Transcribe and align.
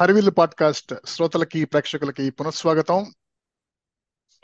హరివిల్ 0.00 0.30
podcast 0.38 0.94
శ్రోతలకి 1.06 1.64
ప్రేక్షకులకి 1.64 2.30
పునఃస్వాగతం. 2.30 3.14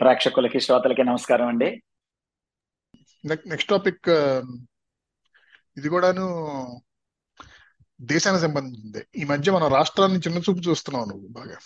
ప్రేక్షకులకి 0.00 0.60
శ్రోతలకి 0.60 1.04
నమస్కారం 1.04 1.46
అండి. 1.46 1.82
నెక్స్ట్ 3.26 3.70
టాపిక్ 3.70 4.08
ఇది 5.76 5.88
కూడాను 5.88 6.82
దేశానికి 8.00 8.42
సంబంధించింది. 8.42 9.06
ఈ 9.16 9.24
మధ్య 9.24 9.52
మన 9.52 9.68
రాష్ట్రాన్ని 9.68 10.18
చిన్న 10.18 10.38
చూపు 10.38 10.58
చూస్తున్నావు 10.58 11.06
నువ్వు 11.06 11.28
బాగా. 11.28 11.56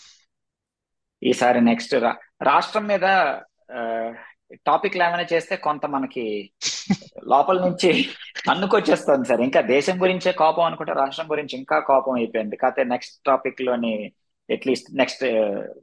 ఈసారి 1.22 1.60
నెక్స్ట్ 1.60 1.94
రాష్ట్రం 2.42 2.86
మీద 2.86 3.04
టాపిక్లు 4.66 5.02
ఏమైనా 5.02 5.26
చేస్తే 5.32 5.54
కొంత 5.58 5.86
మనకి 5.86 6.24
లోపల 7.26 7.58
నుంచి 7.60 7.90
అన్నుకొచ్చేస్తుంది 8.50 9.28
సార్. 9.28 9.40
ఇంకా 9.40 9.60
దేశం 9.70 9.96
గురించే 10.02 10.32
కోపం 10.34 10.64
అనుకుంటే 10.64 10.92
రాష్ట్రం 10.92 11.26
గురించి 11.30 11.54
ఇంకా 11.56 11.78
కోపం 11.88 12.14
అయిపోయింది. 12.14 12.56
కాకపోతే 12.56 12.84
నెక్స్ట్ 12.84 13.16
టాపిక్లోని 13.26 13.92
అట్లీస్ట్ 14.48 14.88
నెక్స్ట్ 14.94 15.22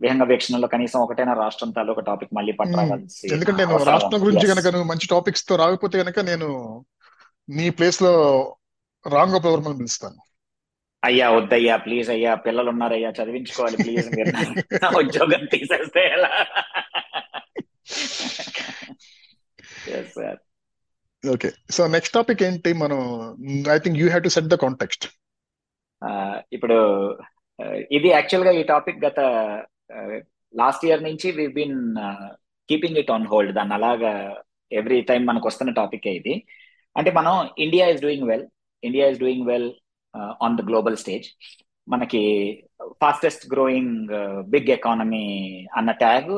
విహంగ 0.01 0.23
వీక్షణలో 0.23 0.67
కనీసం 0.67 0.99
ఒకటైనా 0.99 1.33
రాష్ట్రం 1.33 1.71
తాలూకా 1.71 2.01
టాపిక్ 2.01 2.31
మళ్ళీ 2.33 2.53
పట్టరావాల్సి 2.53 3.25
ఎందుకంటే 3.27 3.63
రాష్ట్రం 3.89 4.21
గురించి 4.23 4.47
కనుక 4.51 4.67
నువ్వు 4.67 4.89
మంచి 4.91 5.07
టాపిక్స్తో 5.07 5.55
రాకపోతే 5.55 5.97
కనుక 6.03 6.19
నేను 6.25 6.47
నీ 7.49 7.67
ప్లేస్లో 7.77 8.13
రాంగ్ 9.05 9.39
పవర్మని 9.45 9.77
పిలుస్తాను 9.77 10.19
అయ్యా 11.03 11.27
వద్దయ్యా 11.29 11.75
ప్లీజ్ 11.77 12.07
అయ్యా 12.09 12.31
పిల్లలు 12.45 12.69
ఉన్నారయ్యా 12.73 13.09
చదివించుకోవాలి 13.17 13.77
ప్లీజ్ 13.77 14.07
మీరు 14.15 14.31
ఉద్యోగం 15.01 15.43
తీసేస్తే 15.51 16.03
ఎలా? 16.15 16.31
ఓకే 21.23 21.49
సో 21.69 21.87
నెక్స్ట్ 21.87 22.13
టాపిక్ 22.13 22.41
ఏంటి? 22.43 22.73
మనం 22.73 22.99
I 23.75 23.77
think 23.77 23.97
you 23.97 24.07
have 24.07 24.23
to 24.23 24.29
set 24.29 24.51
the 24.53 24.55
context 24.55 25.05
ఇప్పుడు 26.51 26.77
ఇది 27.91 28.09
యాక్చువల్గా 28.09 28.51
ఈ 28.51 28.63
టాపిక్ 28.63 29.05
గత 29.05 29.19
లాస్ట్ 30.53 30.85
ఇయర్ 30.85 31.03
నుంచి 31.03 31.31
we 31.31 31.47
been 31.47 31.77
keeping 32.69 32.97
it 32.97 33.11
on 33.11 33.27
hold 33.27 33.53
దాన్ని 33.53 33.73
అలాగా 33.73 34.11
ఎవ్రీ 34.71 35.01
టైం 35.01 35.25
మనకు 35.25 35.47
వస్తున్న 35.47 35.71
టాపిక్ 35.71 36.07
ఇది. 36.07 36.35
అంటే 36.95 37.11
మనం 37.11 37.33
India 37.57 37.85
is 37.87 38.01
doing 38.01 38.27
well 38.27 38.45
India 38.83 39.07
is 39.07 39.19
doing 39.19 39.45
well 39.45 39.67
on 40.41 40.57
the 40.57 40.61
global 40.61 40.97
stage 40.97 41.27
మనకి 41.87 42.21
ఫాస్టెస్ట్ 43.01 43.43
గ్రోయింగ్ 43.53 44.11
బిగ్ 44.53 44.69
ఎకానమీ 44.69 45.25
అన్న 45.77 45.91
tag 46.01 46.31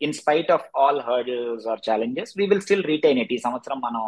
in 0.00 0.16
spite 0.20 0.50
of 0.50 0.66
all 0.82 1.00
hurdles 1.08 1.66
or 1.66 1.82
challenges 1.88 2.32
we 2.38 2.46
will 2.46 2.64
still 2.66 2.88
retain 2.92 3.20
it 3.24 3.32
ఈ 3.32 3.40
సంవత్సరం 3.46 3.80
మనం 3.86 4.04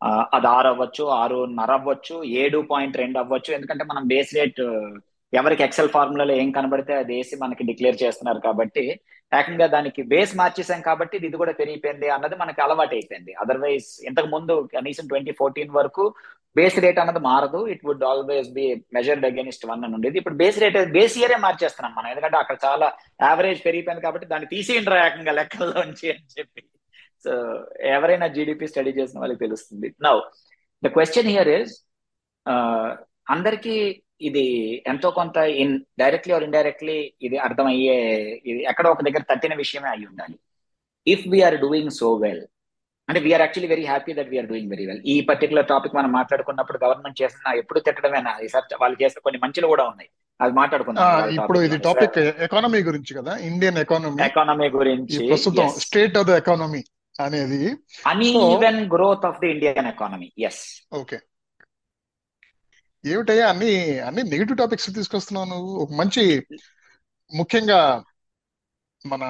uh, 0.00 0.24
అది 0.36 0.48
ఆరు 0.48 0.68
అవ్వచ్చు 0.68 1.04
ఆరున్నర 1.18 1.72
అవ్వచ్చు 1.72 2.16
ఏడు 2.40 2.58
పాయింట్ 2.72 2.98
రెండు 3.02 3.18
అవ్వచ్చు. 3.18 3.50
ఎందుకంటే 3.58 3.84
మనం 3.84 4.02
బేస్ 4.12 4.32
రేట్ 4.38 4.60
uh, 4.62 4.90
ఎవరికి 5.32 5.62
ఎక్సెల్ 5.64 5.94
ఫార్ములాలో 5.94 6.34
ఏం 6.42 6.48
కనబడితే 6.56 6.92
అది 6.94 7.12
వేసి 7.16 7.34
మనకి 7.36 7.62
డిక్లేర్ 7.70 8.02
చేస్తున్నారు 8.02 8.40
కాబట్టి 8.40 8.84
ఏకంగా 9.32 9.66
దానికి 9.68 10.00
బేస్ 10.10 10.32
మార్చేసాం 10.36 10.80
కాబట్టి 10.82 11.14
ఇది 11.18 11.36
కూడా 11.36 11.52
పెరిగిపోయింది 11.60 12.08
అన్నది 12.16 12.36
మనకి 12.42 12.60
అలవాటు 12.62 12.94
అయిపోయింది 12.94 13.32
అదర్వైజ్ 13.42 13.88
ఇంతకు 14.08 14.28
ముందు 14.34 14.54
కనీసం 14.74 15.04
ట్వంటీ 15.08 15.32
ఫోర్టీన్ 15.40 15.72
వరకు 15.78 16.04
బేస్ 16.58 16.78
రేట్ 16.84 16.98
అన్నది 17.02 17.20
మారదు. 17.28 17.60
It 17.72 17.82
would 17.88 18.04
always 18.10 18.48
be 18.58 18.66
measured 18.96 19.26
against 19.28 19.66
one 19.70 19.82
అని 19.86 19.94
ఉండేది. 19.98 20.16
ఇప్పుడు 20.20 20.38
బేస్ 20.42 20.60
రేట్ 20.62 20.78
బేస్ 20.96 21.16
ఇయరే 21.20 21.38
మార్చేస్తున్నాం 21.46 21.92
మనం. 21.98 22.08
ఎందుకంటే 22.12 22.38
అక్కడ 22.42 22.56
చాలా 22.66 22.86
యావరేజ్ 23.28 23.60
పెరిగిపోయింది 23.66 24.04
కాబట్టి 24.06 24.30
దాన్ని 24.32 24.48
తీసేయండి 24.54 24.98
ఏకంగా 25.06 25.34
లెక్కల్లోంచి 25.40 26.08
అని 26.14 26.26
చెప్పి. 26.38 26.62
సో 27.24 27.32
ఎవరైనా 27.96 28.26
జీడిపి 28.36 28.66
స్టడీ 28.72 28.92
చేసిన 29.00 29.20
వాళ్ళకి 29.22 29.42
తెలుస్తుంది. 29.46 29.88
Now 30.06 30.16
the 30.82 30.90
question 30.96 31.30
here 31.34 31.52
is 31.58 31.74
అందరికీ 33.34 33.76
ఇది 34.28 34.44
ఎంతో 34.90 35.08
కొంత 35.16 35.36
ఇన్ 35.62 35.72
డైరెక్ట్లీ 36.02 36.32
ఆర్ 36.34 36.44
ఇండైరెక్ట్లీ 36.46 36.98
ఇది 37.26 37.36
అర్థమయ్యే 37.46 37.96
ఇది 38.50 38.60
ఎక్కడో 38.70 38.90
ఒక 38.94 39.02
దగ్గర 39.06 39.22
తట్టిన 39.30 39.54
విషయమే 39.62 39.88
అయి 39.94 40.06
ఉండాలి 40.10 40.36
if 41.06 41.24
we're 41.32 41.56
doing 41.64 41.92
so 41.98 42.08
well 42.22 42.44
అంటే 43.08 43.20
we're 43.24 43.42
actually 43.42 43.70
very 43.72 43.84
happy 43.88 44.12
that 44.14 44.30
we're 44.30 44.48
doing 44.48 44.70
very 44.72 44.84
well 44.88 45.02
ఈ 45.06 45.16
పర్టికులర్ 45.28 45.66
టాపిక్ 45.68 45.96
మనం 45.96 46.10
మాట్లాడుకున్నప్పుడు 46.16 46.78
గవర్నమెంట్ 46.82 47.20
చేసిన 47.20 47.52
ఎప్పుడు 47.60 47.80
తిట్టడమేనా 47.86 48.32
ఈసారి 48.44 48.80
వాళ్ళు 48.80 48.96
చేసిన 49.02 49.20
కొన్ని 49.26 49.40
మంచిలు 49.44 49.68
కూడా 49.72 49.84
ఉన్నాయి. 49.90 50.08
అది 50.40 50.52
మాట్లాడుకున్నాం 50.56 51.30
ఇప్పుడు 51.36 51.58
ఇది 51.66 51.76
టాపిక్ 51.84 52.16
ఎకానమీ 52.46 52.80
గురించి 52.88 53.12
కదా? 53.18 53.32
ఇండియన్ 53.48 53.78
ఎకానమీ 53.82 54.22
ఎకానమీ 54.26 54.66
గురించి 54.74 55.18
ప్రస్తుతం 55.28 55.68
స్టేట్ 55.84 56.16
ఆఫ్ 56.20 56.26
ద 56.26 56.34
ఎకానమీ 56.40 56.82
అనేది 57.18 57.60
uneven 58.06 58.80
growth 58.92 59.24
of 59.28 59.38
the 59.42 59.48
Indian 59.54 59.88
economy 59.92 60.28
yes 60.48 60.62
okay 60.94 61.18
ఏమిటయ్యా 63.04 63.46
అన్ని 63.52 63.72
అన్ని 64.06 64.22
నెగిటివ్ 64.30 64.58
టాపిక్స్ 64.60 64.88
తీసుకొస్తున్నావు 64.96 65.48
నువ్వు? 65.50 65.72
ఒక 65.82 65.90
మంచి 65.94 66.22
ముఖ్యంగా 67.32 67.80
మన 69.02 69.24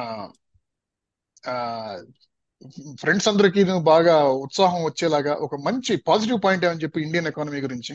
ఫ్రెండ్స్ 3.00 3.28
అందరికి 3.30 3.62
బాగా 3.88 4.14
ఉత్సాహం 4.44 4.80
వచ్చేలాగా 4.86 5.32
ఒక 5.46 5.56
మంచి 5.66 5.92
పాజిటివ్ 6.08 6.38
పాయింట్ 6.44 6.64
ఏమని 6.66 6.82
చెప్పి 6.84 7.04
ఇండియన్ 7.06 7.28
ఎకానమీ 7.30 7.60
గురించి? 7.66 7.94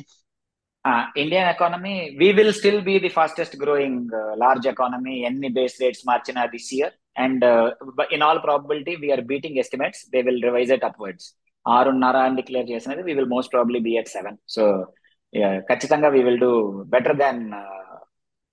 Indian 1.21 1.49
economy 1.49 1.95
we 2.19 2.27
will 2.37 2.53
still 2.53 2.81
be 2.81 2.95
the 3.03 3.09
fastest 3.17 3.55
growing 3.63 4.13
large 4.41 4.67
economy 4.71 5.15
ఎన్ని 5.27 5.49
బేస్ 5.57 5.75
రేట్స్ 5.81 6.05
మార్చినా 6.09 6.43
this 6.53 6.69
year 6.77 6.93
and 7.17 7.43
in 8.15 8.23
all 8.27 8.41
probability 8.45 8.93
we're 9.03 9.23
beating 9.31 9.59
estimates 9.63 10.01
they 10.13 10.21
will 10.27 10.41
revise 10.47 10.71
it 10.77 10.87
upwards 10.89 11.27
ఆరున్నర 11.65 12.19
అని 12.27 12.37
declare 12.39 12.71
చేసినది 12.71 13.03
we 13.07 13.13
will 13.13 13.31
most 13.33 13.53
probably 13.55 13.81
be 13.87 13.93
at 13.99 14.13
seven 14.15 14.37
so 14.47 14.63
ఖచ్చితంగా 15.69 16.09
we 16.15 16.21
will 16.27 16.41
do 16.43 16.51
better 16.93 17.17
than 17.17 17.43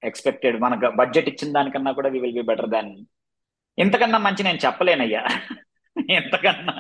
expected 0.02 0.58
మన 0.60 0.72
budget 0.98 1.30
ఇచ్చిన 1.32 1.52
దానికన్నా 1.52 1.92
కూడా 1.98 2.10
we 2.14 2.20
will 2.20 2.36
be 2.36 2.44
better 2.50 2.70
than 2.74 2.90
ఇంతకన్నా 3.78 4.18
మంచి 4.20 4.42
నేను 4.44 4.60
చెప్పలేనయ్యా. 4.64 5.22
ఎంతకన్నా. 6.18 6.74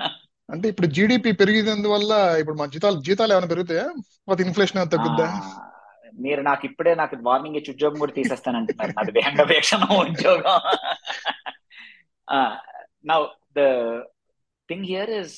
అంటే 0.48 0.66
ఇప్పుడు 0.72 0.88
జీడిపి 0.96 1.30
పెరిగినందువల్ల 1.40 2.12
ఇప్పుడు 2.40 2.56
మా 2.60 2.66
జీతాలు 2.74 2.98
జీతాలు 3.06 3.32
ఏమైనా 3.34 3.50
పెరుగుతాయా? 3.52 3.86
అది 4.32 4.42
ఇన్ఫ్లేషన్ 4.46 4.78
ఏమైనా 4.78 4.92
తగ్గుద్దా? 4.94 5.26
మీరు 6.26 6.42
నాకు 6.42 6.64
ఇప్పుడే 6.66 6.92
నాకు 6.94 7.16
వార్నింగ్ 7.28 7.58
ఇచ్చి 7.58 7.72
ఉద్యోగం 7.74 7.98
కూడా 7.98 8.14
తీసేస్తానంటున్నారు. 8.18 8.94
నాది 8.96 9.12
విహంగ 9.18 9.42
వీక్షణ 9.52 9.84
ఉద్యోగం. 10.04 10.56
Now 13.10 13.20
the 13.56 13.60
thing 14.68 14.88
here 14.92 15.12
is 15.20 15.36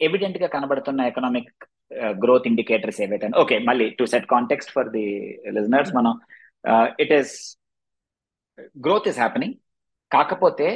ఎవిడెంట్గా 0.00 0.48
కనబడుతున్న 0.54 1.00
ఎకనామిక్ 1.10 1.50
గ్రోత్ 2.22 2.46
ఇండికేటర్స్ 2.50 3.00
ఏవైతే 3.00 3.26
ఓకే 3.42 3.56
మళ్ళీ 3.68 3.86
to 3.98 4.04
set 4.12 4.26
context 4.26 4.72
for 4.76 4.88
the 4.96 5.04
listeners 5.56 5.92
మనం 5.98 6.14
it 7.04 7.12
is 7.18 7.34
growth 8.86 9.08
is 9.10 9.18
happening 9.18 9.56
కాకపోతే 10.10 10.68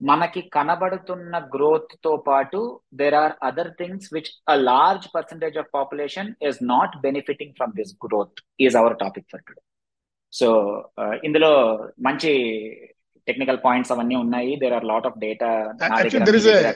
మనకి 0.00 0.40
కనబడుతున్న 0.56 1.36
గ్రోత్తో 1.54 2.16
పాటు 2.28 2.58
there 2.94 3.14
are 3.14 3.34
other 3.42 3.70
things 3.78 4.08
which 4.14 4.30
a 4.48 4.56
large 4.70 5.06
percentage 5.14 5.56
of 5.58 5.70
population 5.74 6.28
is 6.48 6.58
not 6.62 6.96
benefiting 7.06 7.54
from 7.54 7.72
this 7.72 7.94
growth 8.04 8.40
is 8.60 8.76
our 8.76 8.96
topic 9.04 9.28
for 9.30 9.42
today 9.42 9.62
so 10.32 10.48
ఇందులో 11.24 11.52
మంచి 12.00 12.32
technical 13.28 13.58
points 13.64 13.92
అవన్నీ 13.92 14.16
ఉన్నాయి. 14.16 14.56
There 14.56 14.72
are 14.72 14.84
lot 14.84 15.06
of 15.06 15.18
data 15.18 15.48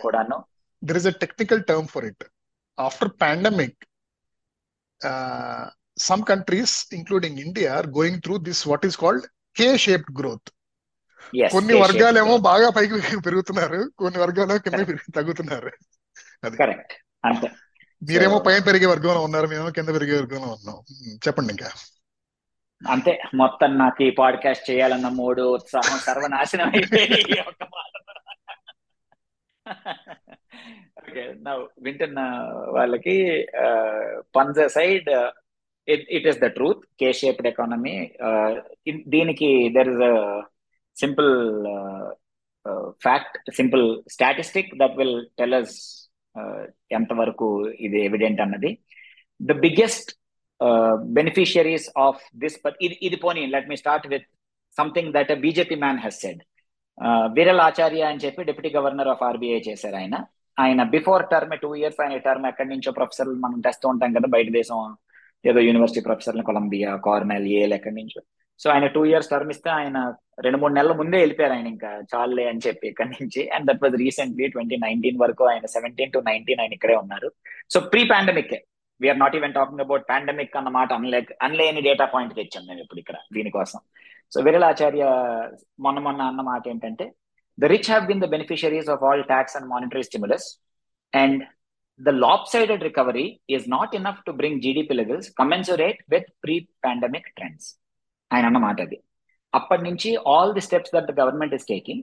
కూడాను. 0.07 0.39
There 0.83 0.97
is 0.97 1.07
a 1.07 1.17
technical 1.25 1.63
term 1.63 1.87
for 1.87 2.05
it 2.05 2.25
after 2.79 3.13
pandemic 3.25 3.81
uh, 5.01 5.69
some 5.97 6.23
countries 6.31 6.87
including 6.93 7.39
india 7.39 7.69
are 7.79 7.87
going 7.99 8.21
through 8.21 8.39
this 8.39 8.67
what 8.71 8.85
is 8.89 8.97
called 8.97 9.27
k 9.57 9.77
shaped 9.77 10.13
growth. 10.13 10.47
కొన్ని 11.53 11.75
వర్గాలేమో 11.81 12.37
బాగా 12.39 12.71
పైకి 12.71 13.21
పెరుగుతున్నారు 13.27 13.91
కొన్ని 13.99 14.21
వర్గాలు 14.21 14.59
కింద 14.59 14.97
తగ్గుతున్నారు. 15.15 15.71
అది. 16.45 16.57
కరెక్ట్ 16.57 16.93
అంతే. 17.25 17.49
మీరేమో 18.03 18.39
పైన 18.39 18.63
పెరిగే 18.67 18.87
వర్గంలో 18.87 19.23
ఉన్నారు 19.23 19.47
మేము 19.47 19.71
కింద 19.71 19.89
పెరిగే 19.89 20.17
వర్గంలో 20.17 20.49
ఉన్నాం. 20.49 20.77
చెప్పండి 21.27 21.53
ఇంకా. 21.53 21.71
అంతే. 22.91 23.23
మొత్తం 23.35 23.79
నాకు 23.79 24.03
ఈ 24.03 24.11
పాడ్కాస్ట్ 24.11 24.71
చేయాలన్న 24.71 25.09
మూడు 25.09 25.43
ఉత్సాహం 25.43 25.99
సర్వనాశనం 25.99 26.69
అయిపోయి 26.69 27.41
ఒక 27.41 27.63
మాట. 27.63 27.95
ఓకే 30.99 31.35
నా 31.39 31.67
వింటున్న 31.83 32.21
వాళ్ళకి 32.77 33.47
puns 34.37 34.73
aside 34.73 35.31
it 35.89 36.27
is 36.29 36.39
the 36.39 36.47
truth 36.47 36.83
K 37.01 37.13
shaped 37.13 37.47
economy 37.47 38.11
దీనికి 39.07 39.69
there 39.69 39.89
is 39.89 40.03
simple 40.97 41.33
fact 43.05 43.37
simple 43.57 43.85
statistic 44.11 44.71
that 44.79 44.97
will 44.99 45.19
tell 45.39 45.55
us 45.55 45.77
ఎంతవరకు 46.99 47.47
ఇది 47.87 47.99
ఎవిడెంట్ 48.05 48.41
అన్నది. 48.41 48.71
The 49.41 49.53
biggest 49.65 50.11
beneficiaries 51.19 51.89
of 51.99 52.23
this 52.43 52.59
ఇది 52.81 52.99
ఇది 53.03 53.17
పోనీ 53.17 53.47
let 53.47 53.69
me 53.69 53.77
start 53.77 54.07
with 54.09 54.27
something 54.77 55.13
that 55.13 55.33
BJP 55.47 55.77
man 55.85 56.01
he's 56.05 56.21
said 56.21 56.43
Viral 57.39 57.63
Acharya 57.69 58.03
అని 58.11 58.23
చెప్పి 58.25 58.45
deputy 58.49 58.71
governor 58.77 59.09
of 59.09 59.23
RBI 59.23 59.61
చేశారు 59.69 59.97
ఆయన. 59.97 60.17
ఆయన 60.59 60.83
బిఫోర్ 60.95 61.23
టర్మ్ 61.33 61.55
టూ 61.63 61.69
ఇయర్స్ 61.75 62.01
ఆయన 62.03 62.17
టర్మ్ 62.17 62.47
ఎక్కడి 62.47 62.69
నుంచో 62.69 62.91
ప్రొఫెసర్ 62.93 63.29
మనం 63.45 63.61
తెస్తూ 63.61 63.89
ఉంటాం 63.89 64.13
కదా 64.13 64.29
బయట 64.35 64.49
దేశం 64.59 64.79
ఏదో 65.45 65.61
యూనివర్సిటీ 65.61 66.01
ప్రొఫెసర్లు 66.01 66.43
కొలంబియా 66.43 66.91
కార్నెల్ 67.07 67.47
ఏల్ 67.61 67.73
ఎక్కడి 67.73 67.95
నుంచో. 67.95 68.21
సో 68.63 68.71
ఆయన 68.71 68.87
టూ 68.95 69.03
ఇయర్స్ 69.11 69.31
టర్మ్ 69.33 69.51
ఇస్తే 69.55 69.71
ఆయన 69.71 69.99
రెండు 70.45 70.59
మూడు 70.63 70.75
నెలల 70.79 70.93
ముందే 71.01 71.19
వెళ్ళిపోయారు 71.23 71.55
ఆయన 71.57 71.69
ఇంకా. 71.75 71.91
చాలే 72.13 72.45
అని 72.51 72.61
చెప్పి 72.67 72.87
ఇక్కడ 72.89 73.07
నుంచి. 73.07 73.43
And 73.55 73.67
that 73.71 73.83
was 73.85 73.95
recently 74.05 74.49
twenty 74.55 74.77
nineteen 74.87 75.21
వరకు 75.25 75.45
ఆయన 75.53 75.67
సెవెంటీన్ 75.67 76.13
టు 76.17 76.23
నైన్టీన్ 76.31 76.61
ఆయన 76.65 76.73
ఇక్కడే 76.79 76.97
ఉన్నారు. 76.97 77.31
So 77.75 77.81
pre 77.93 78.03
pandemic 78.15 78.55
we're 79.01 79.19
not 79.19 79.37
even 79.37 79.55
talking 79.59 79.85
about 79.87 80.05
pandemic 80.11 80.57
అన్న 80.57 80.69
మాట 80.69 80.93
అనలే 81.47 81.71
డేటా 81.89 82.07
పాయింట్ 82.15 82.35
తెచ్చాం 82.41 82.67
మేము 82.67 82.81
ఇప్పుడు 82.81 83.01
ఇక్కడ 83.01 83.17
దీనికోసం 83.33 83.81
సో 84.35 84.41
విరల్ 84.41 84.69
ఆచార్య 84.73 85.05
మొన్న 85.87 85.99
మొన్న 85.99 86.21
అన్న 86.23 86.41
మాట 86.51 86.63
ఏంటంటే 86.69 87.07
the 87.59 87.71
rich 87.75 87.89
have 87.91 88.05
been 88.07 88.21
the 88.21 88.29
beneficiaries 88.37 88.91
of 88.97 89.03
all 89.03 89.25
tax 89.25 89.57
and 89.57 89.69
monetary 89.69 90.03
stimulus 90.11 90.49
and 91.13 91.43
the 92.01 92.13
lopsided 92.13 92.81
recovery 92.83 93.43
is 93.47 93.67
not 93.67 93.91
enough 93.99 94.19
to 94.27 94.33
bring 94.33 94.55
GDP 94.65 94.95
levels 95.01 95.27
commensurate 95.41 95.99
with 96.13 96.25
pre-pandemic 96.43 97.25
trends. 97.37 97.65
ఆయన 98.31 98.45
అన్నమాట 98.47 98.79
అది. 98.81 98.99
అప్పటి 99.53 99.83
నుంచి 99.83 100.11
all 100.33 100.55
the 100.57 100.63
steps 100.67 100.95
that 100.95 101.09
the 101.11 101.15
government 101.21 101.55
is 101.55 101.69
taking 101.69 102.03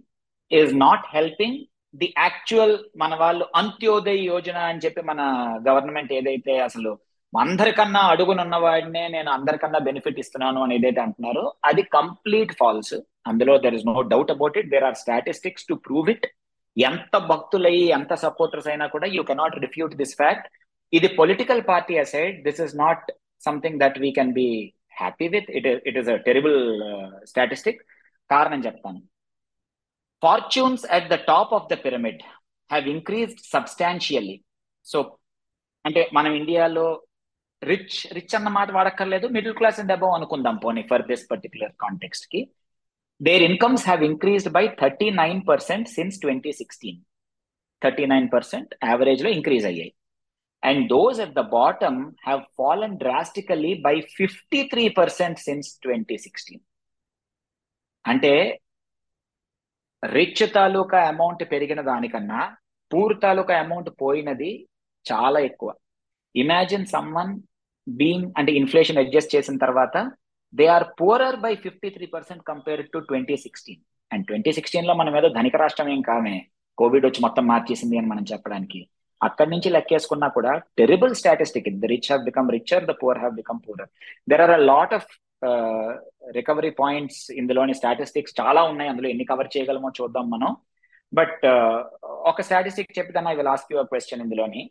is 0.51 0.74
not 0.81 1.06
helping 1.13 1.59
the 1.94 2.07
actual 2.18 2.74
మన 2.97 3.13
వాళ్ళు 3.21 3.45
అంత్యోదయ 3.62 4.18
యోజన 4.25 4.57
అని 4.69 4.81
చెప్పి 4.85 5.01
మన 5.03 5.21
గవర్నమెంట్ 5.68 6.12
ఏదైతే 6.18 6.56
అసలు 6.65 6.91
అందరికన్నా 7.33 8.01
అడుగునున్న 8.12 8.56
వాడినే 8.63 9.03
నేను 9.09 9.29
అందరికన్నా 9.31 9.79
బెనిఫిట్ 9.88 10.19
ఇస్తున్నాను 10.21 10.59
అని 10.63 10.75
ఏదైతే 10.77 11.01
అంటున్నారో 11.06 11.44
అది 11.69 11.83
కంప్లీట్ 11.97 12.53
ఫాల్స్ 12.59 12.95
అందులో 13.29 13.53
there 13.63 13.75
is 13.77 13.88
no 13.89 13.95
doubt 14.13 14.31
about 14.35 14.57
it 14.62 14.69
there 14.74 14.85
are 14.89 14.97
statistics 15.01 15.68
to 15.69 15.75
prove 15.88 16.09
it 16.13 16.27
ఎంత 16.77 17.15
భక్తులయ్యి 17.29 17.85
ఎంత 17.97 18.13
సపోర్టర్స్ 18.24 18.69
అయినా 18.71 18.85
కూడా 18.88 19.07
you 19.15 19.24
cannot 19.29 19.57
refute 19.65 19.95
this 20.01 20.15
fact 20.15 20.47
ఇది 20.94 21.07
political 21.19 21.62
party 21.69 21.95
aside 22.00 22.35
this 22.44 22.62
is 22.65 22.75
not 22.81 23.06
something 23.41 23.79
that 23.79 23.97
we 24.03 24.12
can 24.18 24.33
be 24.33 24.47
happy 25.01 25.27
with 25.35 25.49
it 25.59 25.67
it 25.89 25.97
is 26.01 26.09
a 26.15 26.17
terrible 26.27 26.59
statistic 27.31 27.81
కారణం 28.29 28.61
చెప్తాను 28.67 29.01
fortunes 30.23 30.85
at 30.97 31.09
the 31.13 31.17
top 31.31 31.53
of 31.57 31.69
the 31.73 31.77
pyramid 31.85 32.23
have 32.69 32.88
increased 32.95 33.44
substantially 33.55 34.38
so 34.85 34.99
అంటే 35.85 36.01
మనం 36.13 36.31
ఇండియాలో 36.41 36.88
rich 37.61 37.97
rich 38.15 38.35
అన్న 38.38 38.49
మాట 38.55 38.69
వాడక్కర్లేదు. 38.71 39.25
Middle 39.35 39.55
class 39.59 39.79
and 39.81 39.94
above 39.95 40.13
అనుకుందాం 40.17 40.55
పోనీ 40.63 40.81
for 40.89 41.03
this 41.11 41.23
particular 41.31 41.73
కాంటెక్స్ట్కి. 41.83 42.41
Their 43.21 43.43
incomes 43.50 43.85
have 43.88 44.01
increased 44.09 44.51
by 44.57 44.63
thirty 44.81 45.07
nine 45.21 45.39
percent 45.50 45.88
since 45.95 46.19
twenty 46.23 46.51
sixteen 46.59 47.00
thirty 47.81 48.05
nine 48.13 48.27
percent 48.35 48.71
యావరేజ్లో 48.89 49.29
increase 49.38 49.65
అయ్యాయి. 49.71 49.91
And 50.63 50.88
those 50.88 51.19
at 51.19 51.33
the 51.33 51.39
bottom 51.39 52.00
have 52.25 52.42
fallen 52.57 52.98
drastically 52.98 53.81
by 53.81 54.01
fifty 54.01 54.63
three 54.63 54.89
percent 54.89 55.39
since 55.39 55.80
twenty 55.80 56.18
sixteen 56.18 56.63
అంటే 58.06 58.62
rich 60.04 60.54
తాలూకా 60.54 61.00
amount 61.07 61.51
పెరిగిన 61.51 61.81
దానికన్నా 61.81 62.57
poor 62.94 63.21
తాలూకా 63.21 63.59
amount 63.59 63.89
పోయినది 64.01 64.51
చాలా 65.06 65.39
ఎక్కువ. 65.39 65.74
Imagine 66.36 66.86
someone 66.86 67.33
being 67.89 68.31
అంటే 68.38 68.51
ఇన్ఫ్లేషన్ 68.51 68.98
అడ్జస్ట్ 68.98 69.36
చేసిన 69.36 69.57
తర్వాత 69.57 69.98
they 70.53 70.68
are 70.68 70.86
poorer 71.01 71.36
by 71.36 71.56
fifty 71.56 71.89
three 71.89 72.06
percent 72.06 72.44
compare 72.44 72.89
to 72.89 73.00
twenty 73.00 73.38
sixteen 73.38 73.81
and 74.12 74.27
twenty 74.27 74.51
సిక్స్టీన్లో 74.51 74.94
మనం 74.94 75.18
ఏదో 75.18 75.30
ధనిక 75.30 75.56
రాష్ట్రం 75.56 75.89
ఏం 75.89 76.01
కామే? 76.01 76.48
కోవిడ్ 76.77 77.06
వచ్చి 77.06 77.21
మొత్తం 77.21 77.48
మార్చేసింది 77.48 77.98
అని 77.98 78.07
మనం 78.07 78.25
చెప్పడానికి. 78.33 78.89
అక్కడి 79.21 79.49
నుంచి 79.53 79.69
లెక్కేసుకున్నా 79.75 80.27
కూడా 80.37 80.51
terrible 80.79 81.13
statistic 81.19 81.69
the 81.83 81.89
rich 81.93 82.09
have 82.09 82.23
become 82.29 82.49
richer 82.55 82.83
the 82.89 82.93
poor 83.01 83.19
have 83.21 83.35
become 83.41 83.59
poorer 83.65 83.89
there 84.31 84.43
are 84.45 84.53
a 84.57 84.61
lot 84.71 84.93
of 84.99 85.09
recovery 86.37 86.71
points 86.81 87.21
ఇందులోని 87.41 87.73
స్టాటిస్టిక్స్ 87.79 88.35
చాలా 88.39 88.61
ఉన్నాయి. 88.71 88.89
అందులో 88.91 89.07
ఎన్ని 89.13 89.25
కవర్ 89.31 89.49
చేయగలమో 89.55 89.89
చూద్దాం 89.99 90.25
మనం. 90.35 90.51
బట్ 91.13 91.43
ఒక 92.31 92.41
statistic 92.47 92.97
చెప్పిదాన్ని 92.99 93.31
I 93.33 93.35
will 93.39 93.51
ask 93.55 93.73
your 93.73 93.89
question 93.91 94.23
ఇందులోని. 94.25 94.61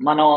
మనం 0.00 0.28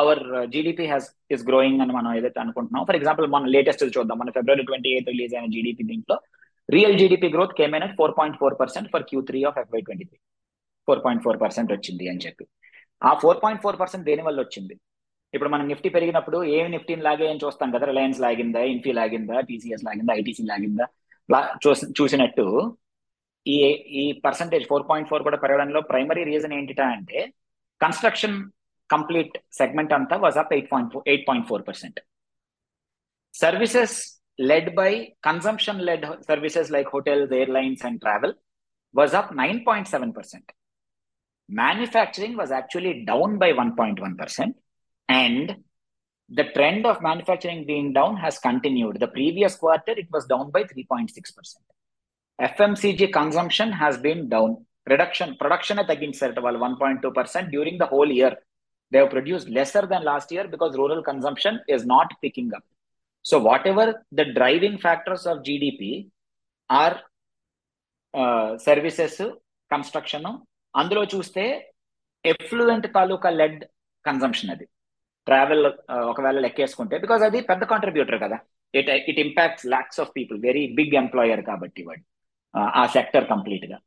our 0.00 0.22
GDP 0.52 0.84
has 0.90 1.08
is 1.34 1.44
growing 1.48 1.80
అని 1.84 1.92
మనం 1.98 2.10
ఏదైతే 2.18 2.38
అనుకుంటున్నాం 2.44 2.84
ఫర్ 2.88 2.98
ఎగ్జాంపుల్ 2.98 3.26
మన 3.34 3.48
లేటెస్ట్ 3.56 3.84
చూద్దాం. 3.96 4.16
మన 4.22 4.30
ఫిబ్రవరి 4.36 4.66
ట్వంటీ 4.70 4.90
ఎయిత్ 4.96 5.10
రిలీజ్ 5.12 5.34
అయిన 5.36 5.48
జీడిపి 5.56 5.84
దీంట్లో 5.90 6.16
రియల్ 6.68 6.98
జీడిపి 7.00 7.28
గ్రోత్ 7.34 7.56
కేమ్ 7.60 7.74
అయిన 7.76 7.86
four 7.98 8.14
point 8.18 8.38
four 8.42 8.56
percent 8.60 8.90
for 8.92 9.06
Q 9.10 9.20
three 9.30 9.40
of 9.50 9.58
FY 9.62 9.80
twenty 9.88 10.04
three 10.10 10.18
four 10.86 11.00
point 11.04 11.22
four 11.26 11.38
percent 11.44 11.70
వచ్చింది 11.76 12.04
అని 12.12 12.22
చెప్పి. 12.26 12.44
ఆ 13.02 13.12
ఫోర్ 13.22 13.38
పాయింట్ 13.44 13.62
ఫోర్ 13.64 13.78
పర్సెంట్ 13.82 14.06
దేని 14.10 14.22
వల్ల 14.28 14.38
వచ్చింది? 14.44 14.74
ఇప్పుడు 15.34 15.50
మనం 15.54 15.66
నిఫ్టీ 15.72 15.88
పెరిగినప్పుడు 15.96 16.38
ఏమి 16.56 16.68
నిఫ్టీని 16.74 17.04
లాగే 17.08 17.26
అని 17.30 17.42
చూస్తాం 17.44 17.70
కదా 17.74 17.86
రిలయన్స్ 17.90 18.20
లాగిందా 18.24 18.60
ఇన్ఫీ 18.72 18.92
లాగిందా 19.00 19.36
టీసీఎస్ 19.48 19.84
లాగిందా 19.88 20.14
ఐటీసీ 20.20 20.44
లాగిందా? 20.52 20.86
చూసినట్టు 21.98 22.46
ఈ 23.46 23.56
ఈ 24.02 24.04
పర్సంటేజ్ 24.26 24.64
ఫోర్ 24.68 24.84
పాయింట్ 24.90 25.08
ఫోర్ 25.10 25.24
కూడా 25.26 25.38
పెరగడంలో 25.44 25.80
ప్రైమరీ 25.90 26.22
రీజన్ 26.32 26.54
ఏంటిటా 26.58 26.84
అంటే 26.96 27.18
కన్స్ట్రక్షన్ 27.80 28.36
కంప్లీట్ 28.90 29.34
సెగ్మెంట్ 29.60 29.92
అంతా 29.98 30.16
was 30.24 30.38
up 30.42 30.52
eight 30.56 30.68
point 30.72 30.94
eight 31.12 31.26
point 31.28 31.46
four 31.50 31.64
percent 31.68 31.98
services 33.34 33.96
led 34.50 34.70
by 34.80 34.90
consumption 35.28 35.80
led 35.88 36.06
services 36.30 36.70
like 36.76 36.88
hotels 36.94 37.32
airlines 37.38 37.84
and 37.88 38.00
travel 38.04 38.34
was 38.94 39.14
up 39.20 39.32
nine 39.42 39.60
point 39.68 39.90
seven 39.94 40.14
percent 40.18 40.50
manufacturing 41.48 42.36
was 42.36 42.50
actually 42.50 43.04
down 43.04 43.38
by 43.38 43.52
1.1% 43.52 44.54
and 45.08 45.56
the 46.30 46.44
trend 46.54 46.86
of 46.86 47.02
manufacturing 47.02 47.66
being 47.66 47.92
down 47.92 48.16
has 48.16 48.38
continued. 48.38 48.98
The 48.98 49.08
previous 49.08 49.56
quarter 49.56 49.92
it 49.92 50.08
was 50.10 50.26
down 50.26 50.50
by 50.50 50.64
3.6% 50.64 51.10
fmcg 52.40 53.12
consumption 53.12 53.72
has 53.72 53.98
been 53.98 54.28
down. 54.28 54.64
Production 54.86 55.36
production 55.38 55.78
at 55.78 55.88
against 55.88 56.20
well 56.20 56.32
1.2% 56.32 57.50
during 57.50 57.78
the 57.78 57.86
whole 57.86 58.10
year. 58.10 58.36
They 58.90 58.98
have 58.98 59.10
produced 59.10 59.48
lesser 59.48 59.86
than 59.86 60.04
last 60.04 60.30
year 60.30 60.46
because 60.46 60.76
rural 60.76 61.02
consumption 61.02 61.60
is 61.68 61.86
not 61.86 62.12
picking 62.20 62.52
up. 62.54 62.62
So 63.22 63.38
whatever 63.38 64.04
the 64.12 64.26
driving 64.32 64.78
factors 64.78 65.26
of 65.26 65.38
gdp 65.38 66.08
are 66.68 67.00
uh, 68.12 68.58
services 68.58 69.20
construction 69.70 70.24
అందులో 70.74 71.02
చూస్తే 71.14 71.44
affluent 72.24 72.86
తాలూకా 72.96 73.30
led 73.40 73.62
consumption 74.04 74.52
అది. 74.54 74.66
Travel 75.26 75.66
ఒకవేళ 76.10 76.38
లెక్కేసుకుంటే 76.46 76.94
because 77.04 77.22
అది 77.28 77.38
పెద్ద 77.50 77.62
contributor 77.72 78.18
కదా. 78.24 78.38
It 78.74 78.90
it 79.10 79.20
impacts 79.26 79.66
lakhs 79.74 80.00
of 80.02 80.12
people 80.16 80.38
very 80.46 80.64
big 80.78 80.94
employer 81.02 81.42
కాబట్టి 81.50 81.82
వాడు 81.88 82.04
ఆ 82.80 82.84
సెక్టర్ 82.96 83.26
కంప్లీట్గా. 83.32 83.78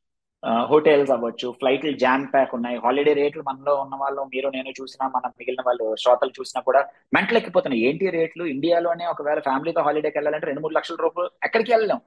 హోటల్స్ 0.71 1.11
అవ్వచ్చు 1.13 1.47
ఫ్లైట్లు 1.59 1.91
జామ్ 2.01 2.25
ప్యాక్ 2.33 2.51
ఉన్నాయి 2.55 2.77
హాలిడే 2.83 3.13
రేట్లు 3.19 3.43
మనలో 3.47 3.73
ఉన్న 3.83 3.95
వాళ్ళు 4.01 4.21
మీరు 4.33 4.47
నేను 4.55 4.71
చూసినా 4.79 5.05
మన 5.15 5.25
మిగిలిన 5.39 5.63
వాళ్ళు 5.67 5.85
శ్రోతలు 6.01 6.33
చూసినా 6.39 6.59
కూడా 6.67 6.81
మెంటల్ 7.15 7.39
ఎక్కిపోతున్నాయి 7.39 7.85
ఏంటి 7.89 8.11
రేట్లు 8.17 8.43
ఇండియాలోనే 8.55 9.05
ఒకవేళ 9.13 9.39
ఫ్యామిలీతో 9.47 9.83
హాలిడేకి 9.87 10.17
వెళ్ళాలంటే 10.19 10.49
రెండు 10.49 10.63
మూడు 10.65 10.77
లక్షల 10.79 10.97
రూపాయలు 11.05 11.31
ఎక్కడికి 11.47 11.71
వెళ్ళలేం? 11.73 12.01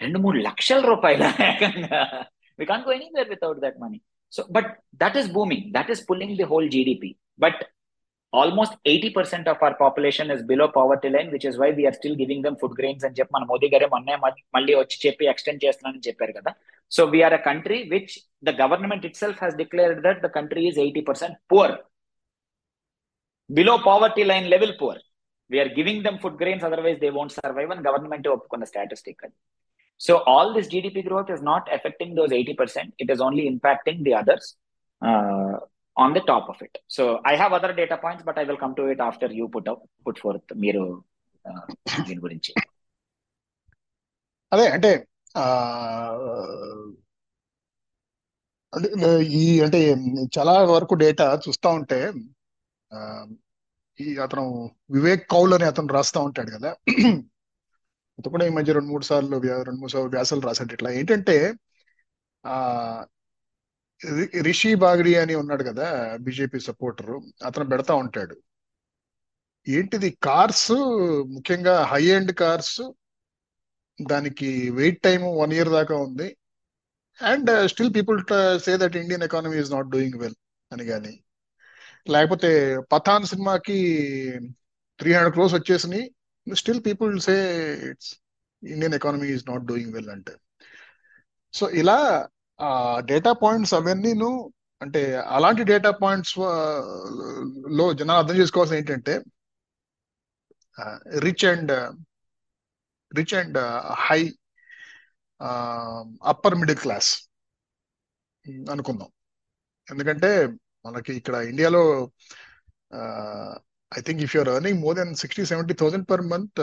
రెండు 0.00 0.20
మూడు 0.24 0.38
లక్షల 0.48 0.80
రూపాయల? 0.92 1.22
we 2.59 2.65
can't 2.65 2.85
go 2.85 2.93
anywhere 2.99 3.27
without 3.33 3.57
that 3.65 3.77
money 3.85 3.99
so 4.33 4.43
but 4.49 4.67
that 5.01 5.15
is 5.15 5.27
booming 5.29 5.63
that 5.71 5.89
is 5.89 6.01
pulling 6.01 6.31
the 6.41 6.47
whole 6.51 6.67
gdp 6.75 7.03
but 7.39 7.57
almost 8.33 8.73
80% 8.85 9.47
of 9.47 9.57
our 9.65 9.75
population 9.75 10.29
is 10.29 10.41
below 10.43 10.67
poverty 10.69 11.09
line 11.09 11.29
which 11.31 11.45
is 11.45 11.57
why 11.57 11.69
we 11.71 11.83
are 11.89 11.93
still 11.93 12.15
giving 12.15 12.41
them 12.41 12.55
food 12.61 12.73
grains 12.79 13.03
అని 13.07 13.17
చెప్పి 13.19 13.33
మన 13.35 13.45
మోదీ 13.51 13.67
గారే 13.73 13.87
మొన్నే 13.93 14.15
మళ్ళీ 14.55 14.73
వచ్చి 14.79 14.97
చెప్పి 15.05 15.29
extend 15.33 15.63
చేస్తున్నానని 15.65 16.05
చెప్పారు 16.07 16.33
కదా 16.39 16.51
so 16.91 17.03
we're 17.13 17.35
a 17.39 17.41
country 17.49 17.77
which 17.93 18.13
the 18.47 18.53
government 18.61 19.05
itself 19.23 19.39
has 19.43 19.55
declared 19.61 20.01
that 20.07 20.19
the 20.25 20.29
country 20.37 20.63
is 20.69 20.79
eighty 20.85 21.03
percent 21.09 21.37
poor 21.53 21.75
below 23.49 23.75
poverty 23.89 24.25
line 24.31 24.47
level 24.55 24.75
poor 24.81 25.01
we're 25.49 25.71
giving 25.79 26.03
them 26.07 26.19
food 26.23 26.39
grains 26.43 26.65
otherwise 26.69 26.99
they 27.05 27.11
won't 27.19 27.35
survive 27.39 27.71
అని 27.75 27.85
government 27.89 28.27
ఒప్పుకున్న 28.35 28.65
statistic 28.73 29.23
అది 29.27 29.35
So 30.02 30.12
all 30.32 30.48
this 30.54 30.68
GDP 30.72 31.02
growth 31.08 31.30
is 31.30 31.42
not 31.42 31.64
affecting 31.76 32.10
those 32.18 32.30
80%. 32.30 32.92
It 32.98 33.08
is 33.08 33.20
only 33.20 33.44
impacting 33.52 33.98
the 34.06 34.14
others 34.14 34.44
uh, 35.02 35.54
on 35.96 36.10
the 36.16 36.22
top 36.30 36.48
of 36.48 36.56
it. 36.60 36.74
So 36.88 37.04
I 37.24 37.36
have 37.36 37.52
other 37.52 37.72
data 37.72 37.96
points, 38.04 38.22
but 38.28 38.36
I 38.36 38.44
will 38.44 38.56
come 38.56 38.74
to 38.80 38.86
it 38.86 39.00
after 39.00 39.28
you 39.38 39.46
put 39.56 39.68
up 39.72 39.80
put 40.06 40.18
forth 40.24 40.46
మీరు 40.64 40.84
దీని 42.06 42.20
గురించి 42.24 42.52
అదే 44.52 44.66
అంటే 44.74 44.90
ఈ 49.40 49.46
అంటే 49.64 49.80
చాలా 50.36 50.54
వరకు 50.74 50.94
data 51.02 51.26
చూస్తా 51.44 51.70
ఉంటే 51.78 52.00
ఈ 53.98 54.06
అతను 54.24 54.44
వివేక్ 54.96 55.24
కౌల్ 55.34 55.54
అని 55.56 55.66
అతను 55.72 55.94
రాస్తా 55.98 56.20
ఉంటాడు 56.28 56.50
కదా 56.56 56.70
అతను 58.22 58.32
కూడా 58.32 58.46
ఈ 58.46 58.50
మధ్య 58.56 58.72
రెండు 58.72 58.88
మూడు 58.88 59.04
సార్లు 59.04 59.36
రెండు 59.38 59.78
మూడు 59.80 59.92
సార్లు 59.92 60.10
వ్యాసాలు 60.10 60.40
రాశాడు 60.40 60.72
ఇట్లా. 60.72 60.90
ఏంటంటే 60.98 61.36
ఆ 62.44 62.56
రిషి 64.42 64.74
బాగ్డి 64.74 65.12
అని 65.22 65.34
ఉన్నాడు 65.34 65.64
కదా 65.64 65.86
బీజేపీ 66.20 66.58
సపోర్టర్ 66.60 67.10
అతను 67.46 67.66
పెడతా 67.72 67.94
ఉంటాడు. 67.94 68.36
ఏంటిది 69.68 70.10
కార్స్? 70.22 70.72
ముఖ్యంగా 71.34 71.74
హై 71.92 72.02
ఎండ్ 72.16 72.32
కార్స్ 72.42 72.76
దానికి 73.98 74.70
వెయిట్ 74.70 75.02
టైం 75.02 75.20
వన్ 75.40 75.52
ఇయర్ 75.52 75.68
దాకా 75.68 75.96
ఉంది. 75.96 76.28
And 77.20 77.50
still 77.68 77.94
people 77.94 78.18
say 78.64 78.76
that 78.76 78.96
Indian 79.02 79.22
economy 79.22 79.58
is 79.60 79.72
not 79.72 79.88
doing 79.88 80.18
well 80.22 80.38
అని 80.72 80.84
కానీ 80.86 81.14
లేకపోతే 82.10 82.50
పఠాన్ 82.92 83.26
సినిమాకి 83.26 83.78
త్రీ 84.98 85.10
హండ్రెడ్ 85.12 85.34
క్రోస్ 85.34 85.54
వచ్చేసినాయి. 85.54 86.04
Still 86.46 86.84
people 86.86 87.20
say 87.20 87.34
it's 87.90 88.10
Indian 88.62 88.94
economy 88.94 89.28
is 89.28 89.44
not 89.50 89.64
doing 89.64 89.92
well 89.92 90.10
అంటే 90.10 90.34
సో 91.54 91.70
ఇలా 91.70 91.98
ఆ 92.60 93.00
డేటా 93.00 93.32
పాయింట్స్ 93.32 93.74
అవన్నీను 93.74 94.30
అంటే 94.80 95.00
అలాంటి 95.16 95.62
డేటా 95.64 95.90
పాయింట్స్లో 95.90 96.48
జనాలు 97.92 98.18
అర్థం 98.18 98.36
చేసుకోవాల్సిన 98.36 98.76
ఏంటంటే 98.76 99.14
rich 101.18 101.44
and 101.44 101.72
rich 103.12 103.34
and 103.34 103.58
high 103.98 104.20
upper 106.32 106.54
middle 106.54 106.78
class 106.78 107.10
అనుకుందాం. 108.70 109.10
ఎందుకంటే 109.88 110.30
మనకి 110.86 111.12
ఇక్కడ 111.14 111.34
ఇండియాలో 111.34 111.82
I 113.91 114.01
think 114.07 114.21
if 114.25 114.33
you're 114.35 114.51
earning 114.55 114.79
more 114.85 114.95
than 114.99 115.13
sixty 115.23 115.45
seventy 115.51 115.75
thousand 115.81 116.07
per 116.11 116.23
month 116.33 116.61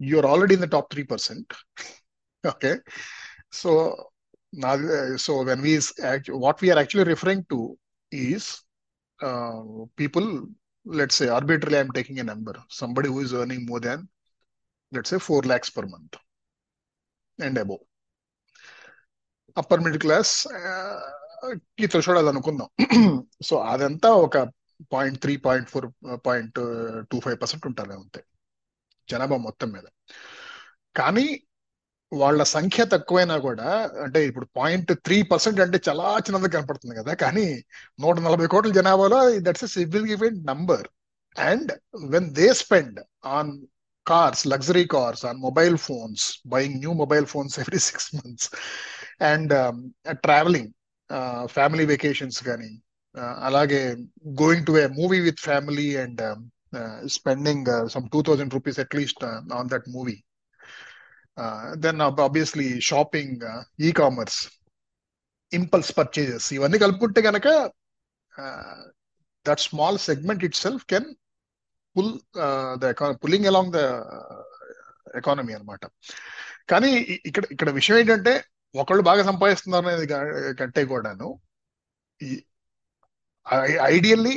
you're 0.00 0.28
already 0.32 0.54
in 0.58 0.64
the 0.66 0.70
top 0.76 0.90
three 0.94 1.04
percent 1.14 1.52
okay 2.44 2.72
so 3.62 3.70
so 5.24 5.32
when 5.42 5.60
we 5.60 5.72
what 6.44 6.60
we 6.62 6.70
are 6.72 6.78
actually 6.82 7.04
referring 7.04 7.44
to 7.52 7.58
is 8.12 8.44
uh, 9.20 9.62
people 9.96 10.26
let's 10.86 11.16
say 11.20 11.28
arbitrarily 11.28 11.78
i'm 11.80 11.90
taking 11.98 12.18
a 12.20 12.26
number 12.30 12.54
somebody 12.80 13.08
who 13.08 13.20
is 13.20 13.32
earning 13.34 13.66
more 13.70 13.80
than 13.80 14.00
let's 14.92 15.10
say 15.12 15.18
4 15.18 15.42
lakhs 15.52 15.70
per 15.76 15.84
month 15.94 16.14
and 17.38 17.58
above 17.58 17.82
upper 19.56 19.78
middle 19.86 20.04
class 20.06 20.30
కి 21.78 21.86
threshold 21.92 22.20
అది 22.20 22.30
అనుకుందాం 22.32 22.68
so 23.48 23.54
అదంతా 23.72 24.08
ఒక 24.26 24.36
point 24.93 25.21
three 25.21 25.37
point 25.37 25.69
four 25.69 25.87
point 26.27 26.59
two 27.11 27.19
five 27.19 27.41
percent 27.41 27.67
ఉంటారు 27.67 27.91
అంతే. 27.91 28.23
జనాభా 29.09 29.37
మొత్తం 29.37 29.71
మీద. 29.71 29.87
కానీ 30.95 31.41
వాళ్ళ 32.13 32.43
సంఖ్య 32.43 32.85
తక్కువైనా 32.85 33.37
కూడా 33.37 33.91
అంటే 34.03 34.27
ఇప్పుడు 34.27 34.47
పాయింట్ 34.57 34.91
త్రీ 34.93 35.21
పర్సెంట్ 35.21 35.59
అంటే 35.59 35.81
చాలా 35.89 36.17
చిన్నది 36.17 36.49
కనపడుతుంది 36.49 36.95
కదా. 36.95 37.13
కానీ 37.13 37.63
నూట 37.99 38.19
నలభై 38.19 38.47
కోట్ల 38.47 38.71
జనాభాలో 38.71 39.39
that's 39.39 39.65
significant 39.65 40.47
number 40.47 40.87
and 41.39 41.71
when 42.05 42.29
they 42.29 42.53
spend 42.53 42.99
on 43.25 43.61
cars 44.07 44.47
luxury 44.47 44.85
cars 44.85 45.25
on 45.25 45.37
mobile 45.37 45.77
phones 45.77 46.39
buying 46.47 46.75
new 46.75 46.93
mobile 46.93 47.25
phones 47.25 47.59
every 47.59 47.79
six 47.79 48.15
months 48.15 48.49
and 49.23 49.53
travelling 50.11 50.71
family 51.45 51.85
vacations 51.85 52.43
కానీ 52.43 52.83
అలాగే 53.15 53.81
going 54.41 54.65
to 54.65 54.73
a 54.77 54.85
movie 54.87 55.19
with 55.19 55.39
family 55.39 55.87
and 55.95 56.21
spending 57.07 57.69
some 57.89 58.05
two 58.09 58.21
thousand 58.21 58.53
rupees 58.53 58.79
at least 58.79 59.23
on 59.53 59.69
that 59.69 59.87
movie 59.89 60.17
then 61.77 62.01
obviously 62.01 62.67
shopping 62.81 63.43
e 63.79 63.91
commerce 63.91 64.39
impulse 65.51 65.91
purchases 65.97 66.53
ఇవన్నీ 66.53 66.77
కలుపుకుంటే 66.77 67.21
కనుక 67.21 67.47
that 69.45 69.59
small 69.59 69.99
segment 69.99 70.43
itself 70.55 70.85
can 70.85 71.09
pull 71.95 72.13
the 72.77 72.93
pulling 73.23 73.45
along 73.45 73.71
the 73.71 73.81
economy 75.15 75.53
అనమాట 75.53 75.85
కానీ 76.69 76.91
ఇక్కడ 77.25 77.45
ఇక్కడ 77.51 77.69
విషయం 77.69 77.97
ఏంటంటే 77.97 78.33
ఒకళ్ళు 78.75 79.03
బాగా 79.03 79.23
సంపాదిస్తున్నారు 79.23 79.87
అనేది 79.87 80.07
కంటే 80.53 80.81
కూడాను 80.85 81.29
ఐడియల్లీ 83.89 84.35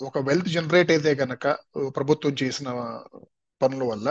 ఒక 0.00 0.18
వెల్త్ 0.28 0.48
జనరేట్ 0.48 0.90
అయితే 0.94 1.10
కనుక 1.14 1.46
ప్రభుత్వం 1.96 2.32
చేసిన 2.42 2.68
పనుల 3.60 3.82
వల్ల 3.84 4.08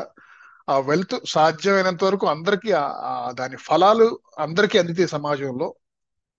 ఆ 0.67 0.75
వెల్త్ 0.89 1.15
సాధ్యమైనంత 1.27 2.01
వరకు 2.03 2.25
అందరికి 2.33 2.69
దాని 3.39 3.57
ఫలాలు 3.67 4.07
అందరికీ 4.45 4.77
అందితే 4.77 5.05
సమాజంలో 5.07 5.67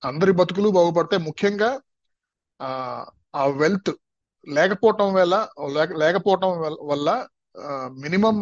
అందరి 0.03 0.33
బతుకులు 0.41 0.69
బాగుపడతాయి. 0.71 1.23
ముఖ్యంగా 1.29 1.71
ఆ 3.35 3.45
వెల్త్ 3.61 3.91
లేకపోవటం 4.47 5.09
వల్ల 5.15 5.35
లేకపోవటం 6.03 6.51
వల్ల 6.91 7.09
మినిమం 8.03 8.37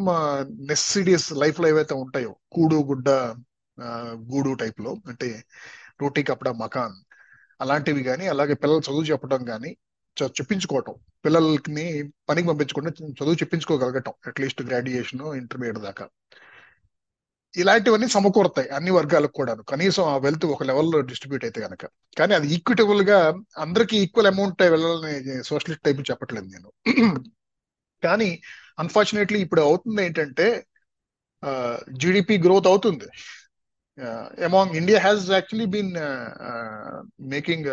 నెసెసిటీస్ 0.69 1.29
లైఫ్లో 1.43 1.67
ఏవైతే 1.69 1.95
ఉంటాయో 2.03 2.33
కూడు 2.49 2.79
గుడ్డ 2.91 3.09
గూడు 4.31 4.51
టైప్లో 4.63 4.93
అంటే 5.11 5.29
రోటీ 6.03 6.23
కప్పడ 6.23 6.49
మకాన్ 6.63 6.97
అలాంటివి 7.61 8.03
కానీ 8.09 8.27
అలాగే 8.35 8.55
పిల్లలు 8.63 8.83
చదువు 8.89 9.07
చెప్పడం 9.13 9.43
కానీ 9.53 9.71
చెప్పించుకోవటం. 10.39 10.95
పిల్లల్ని 11.25 11.85
పనికి 12.29 12.49
పంపించకుండా 12.49 12.91
చదువు 13.19 13.37
చెప్పించుకోగలగటం 13.43 14.15
అట్లీస్ట్ 14.31 14.63
గ్రాడ్యుయేషన్ 14.69 15.23
ఇంటర్మీడియట్ 15.43 15.81
దాకా. 15.89 16.05
ఇలాంటివన్నీ 17.55 18.09
సమకూరుతాయి 18.15 18.69
అన్ని 18.77 18.91
వర్గాలకు 18.97 19.35
కూడాను. 19.39 19.63
కనీసం 19.71 20.05
ఆ 20.13 20.17
వెల్త్ 20.27 20.45
ఒక 20.55 20.65
లెవెల్లో 20.71 20.99
డిస్ట్రిబ్యూట్ 21.11 21.45
అయితే 21.47 21.61
కనుక 21.67 21.85
కానీ 22.19 22.33
అది 22.39 22.49
ఈక్విటబుల్గా 22.57 23.19
అందరికి 23.65 23.97
ఈక్వల్ 24.05 24.31
అమౌంట్ 24.33 24.63
వెళ్ళాలని 24.75 25.15
సోషలిస్ట్ 25.51 25.85
టైప్ 25.87 26.03
చెప్పట్లేదు 26.11 26.49
నేను. 26.55 26.69
కానీ 28.03 28.29
అన్ఫార్చునేట్లీ 28.83 29.39
ఇప్పుడు 29.47 29.63
అవుతుంది 29.69 30.01
ఏంటంటే 30.07 30.47
జిడిపి 32.03 32.35
గ్రోత్ 32.47 32.69
అవుతుంది. 32.73 33.07
among 34.44 34.74
India 34.76 35.00
has 35.00 35.26
actually 35.30 35.66
been 35.66 35.94
making 37.30 37.68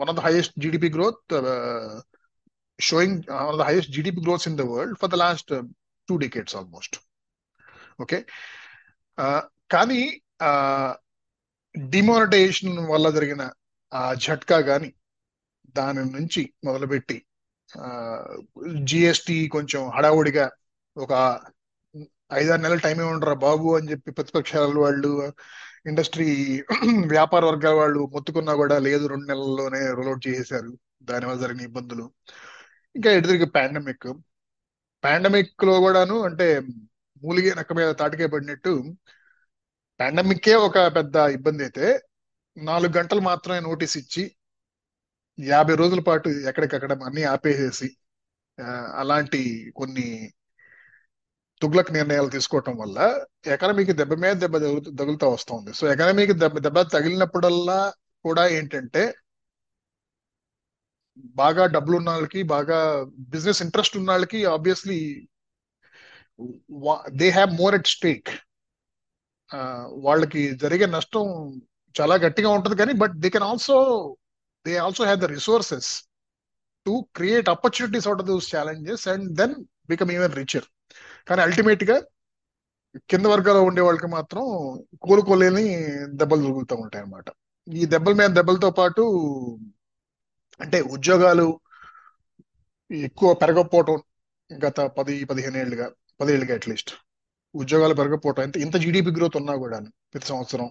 one 0.00 0.08
of 0.08 0.16
the 0.16 0.20
highest 0.20 0.54
GDP 0.58 0.88
growth 0.88 1.34
showing 2.78 3.18
one 3.30 3.50
of 3.52 3.58
the 3.58 3.62
highest 3.62 3.92
GDP 3.92 4.20
growths 4.20 4.48
in 4.48 4.56
the 4.56 4.66
world 4.70 4.98
for 4.98 5.10
the 5.10 5.14
last 5.14 5.52
two 6.08 6.16
decades 6.16 6.56
almost 6.56 6.96
okay 8.00 8.18
కానీ 9.70 10.00
demonetisation 11.74 12.78
వల్ల 12.86 13.10
జరిగిన 13.10 13.42
ఆ 13.92 14.02
ఝట్కా 14.14 14.58
కానీ 14.60 14.90
దాని 15.76 16.02
నుంచి 16.10 16.42
మొదలుపెట్టి 16.64 17.16
GST 18.84 19.36
కొంచెం 19.48 19.82
హడావుడిగా 19.90 20.46
ఒక 20.96 21.12
ఐదారు 22.33 22.61
నెలల 22.61 22.79
టైం 22.85 22.97
ఏమంటారా 23.03 23.35
బాబు 23.43 23.67
అని 23.77 23.89
చెప్పి 23.91 24.09
ప్రతిపక్షాల 24.17 24.73
వాళ్ళు 24.79 25.11
ఇండస్ట్రీ 25.85 26.27
వ్యాపార 27.15 27.41
వర్గాల 27.49 27.75
వాళ్ళు 27.79 28.01
మొత్తుకున్నా 28.13 28.53
కూడా 28.61 28.75
లేదు 28.87 29.03
రెండు 29.11 29.25
నెలల్లోనే 29.31 29.81
రోల్అవుట్ 29.97 30.25
చేసేశారు. 30.27 30.71
దానివల్ల 31.03 31.39
జరిగిన 31.43 31.63
ఇబ్బందులు. 31.69 32.05
ఇంకా 32.95 33.09
ఎదురుగా 33.19 33.47
పాండమిక్ 33.57 34.07
పాండమిక్లో 35.03 35.73
కూడాను 35.85 36.15
అంటే 36.27 36.47
మూలిగే 37.21 37.51
నక్క 37.59 37.73
మీద 37.79 37.89
తాటికే 38.01 38.27
పడినట్టు 38.33 38.73
పాండమిక్కే 39.99 40.53
ఒక 40.67 40.77
పెద్ద 40.97 41.15
ఇబ్బంది 41.37 41.63
అయితే 41.63 41.87
నాలుగు 42.57 42.93
గంటలు 42.97 43.21
మాత్రమే 43.29 43.59
నోటీస్ 43.67 43.95
ఇచ్చి 44.01 44.23
యాభై 45.37 45.75
రోజుల 45.81 46.01
పాటు 46.07 46.29
ఎక్కడికక్కడ 46.49 46.93
అన్ని 47.01 47.23
ఆపేసేసి 47.31 47.87
అలాంటి 49.01 49.41
కొన్ని 49.75 50.07
తుగ్లక్ 51.61 51.91
నిర్ణయాలు 51.91 52.29
తీసుకోవటం 52.29 52.77
వల్ల 52.77 52.97
ఎకనమీకి 53.47 53.93
దెబ్బ 53.93 54.13
మీద 54.13 54.33
దెబ్బ 54.33 54.57
తగులుతూ 54.99 55.27
ఉంది 55.55 55.73
సో 55.73 55.91
ఎకనమీకి 55.93 56.33
దెబ్బ 56.33 56.57
దెబ్బ 56.59 56.81
తగిలినప్పుడల్లా 56.81 57.79
కూడా 58.25 58.47
ఏంటంటే 58.47 59.03
బాగా 61.35 61.65
డబ్బులు 61.65 61.97
ఉన్న 61.97 62.09
వాళ్ళకి 62.09 62.43
బాగా 62.43 62.77
బిజినెస్ 63.33 63.61
ఇంట్రెస్ట్ 63.61 63.97
ఉన్న 63.97 64.11
వాళ్ళకి 64.11 64.45
obviously 64.45 64.99
they 67.15 67.29
have 67.29 67.51
more 67.51 67.75
at 67.75 67.87
stake. 67.87 68.29
వాళ్ళకి 70.07 70.41
జరిగే 70.55 70.85
నష్టం 70.85 71.25
చాలా 71.95 72.15
గట్టిగా 72.15 72.49
ఉంటుంది 72.49 72.75
కానీ 72.75 72.93
but 72.93 73.15
they 73.15 73.29
can 73.29 73.43
also 73.43 73.75
they 74.65 74.77
also 74.77 75.03
have 75.03 75.19
the 75.19 75.25
resources 75.25 75.89
to 76.85 77.05
create 77.15 77.49
opportunities 77.49 78.07
out 78.07 78.21
of 78.21 78.27
those 78.27 78.55
challenges 78.55 79.07
and 79.07 79.27
then 79.35 79.55
become 79.89 80.11
even 80.11 80.33
richer. 80.33 80.67
కానీ 81.27 81.41
అల్టిమేట్గా 81.41 81.97
కింద 83.09 83.25
వర్గాల్లో 83.25 83.61
ఉండే 83.63 83.81
వాళ్ళకి 83.81 84.07
మాత్రం 84.07 84.43
కోలుకోలేని 85.03 85.63
దెబ్బలు 86.19 86.41
తగులుతూ 86.43 86.75
ఉంటాయి 86.75 87.03
అన్నమాట 87.03 87.29
ఈ 87.67 87.85
దెబ్బల 87.85 88.13
మీద 88.13 88.29
దెబ్బలతో 88.29 88.69
పాటు 88.71 89.03
అంటే 90.59 90.79
ఉద్యోగాలు 90.95 91.47
ఎక్కువ 92.91 93.29
పెరగకపోవటం 93.33 93.97
గత 94.51 94.79
పది 94.97 95.13
పదిహేను 95.25 95.57
ఏళ్ళుగా 95.57 95.87
పదేళ్ళుగా 96.19 96.55
అట్లీస్ట్ 96.55 96.91
ఉద్యోగాలు 97.55 97.93
పెరగకపోవటం 97.93 98.43
ఇంత 98.43 98.57
ఇంత 98.57 98.75
జీడిపి 98.75 99.11
గ్రోత్ 99.11 99.37
ఉన్నా 99.37 99.53
కూడా 99.55 99.77
ప్రతి 100.11 100.27
సంవత్సరం 100.27 100.67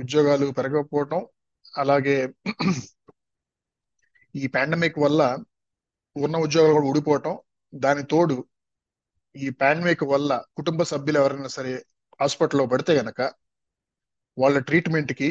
ఉద్యోగాలు 0.00 0.46
పెరగకపోవటం 0.52 1.20
అలాగే 1.74 2.16
ఈ 4.34 4.46
పాండమిక్ 4.46 4.98
వల్ల 4.98 5.22
ఉన్న 6.16 6.36
ఉద్యోగాలు 6.36 6.74
కూడా 6.74 6.88
ఊడిపోవటం 6.88 7.34
దాని 7.72 8.02
తోడు 8.04 8.36
ఈ 9.34 9.50
పాండమిక్ 9.60 10.02
వల్ల 10.04 10.30
కుటుంబ 10.56 10.82
సభ్యులు 10.82 11.18
ఎవరైనా 11.18 11.50
సరే 11.56 11.72
హాస్పిటల్లో 12.20 12.64
పడితే 12.66 12.92
గనక 13.00 13.20
వాళ్ళ 14.36 14.58
ట్రీట్మెంట్కి 14.58 15.28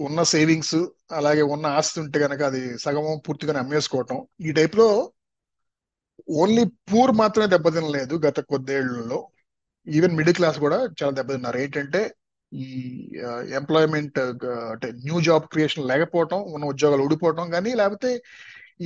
ఉన్న 0.00 0.20
సేవింగ్స్ 0.34 0.78
అలాగే 1.12 1.42
ఉన్న 1.54 1.66
ఆస్తి 1.78 1.98
ఉంటే 2.00 2.18
గనక 2.18 2.42
అది 2.42 2.62
సగం 2.78 3.06
పూర్తిగా 3.26 3.52
అమ్మేసుకోవటం. 3.62 4.18
ఈ 4.46 4.50
టైప్లో 4.52 4.88
ఓన్లీ 6.42 6.64
పూర్ 6.90 7.12
మాత్రమే 7.12 7.46
దెబ్బతినలేదు 7.46 8.14
గత 8.26 8.40
కొద్దేళ్ళలో. 8.52 9.18
ఈవెన్ 9.86 10.16
మిడిల్ 10.18 10.36
క్లాస్ 10.36 10.58
కూడా 10.58 10.78
చాలా 11.00 11.12
దెబ్బతిన్నారు. 11.18 11.58
ఏంటంటే 11.58 12.00
ఈ 12.52 12.66
ఎంప్లాయ్మెంట్ 13.60 14.18
అంటే 14.72 14.88
న్యూ 15.06 15.18
జాబ్ 15.20 15.46
క్రియేషన్ 15.52 15.88
లేకపోవటం 15.92 16.40
ఉన్న 16.56 16.64
ఉద్యోగాలు 16.64 17.04
ఊడిపోవటం 17.06 17.46
కానీ 17.50 17.70
లేకపోతే 17.74 18.10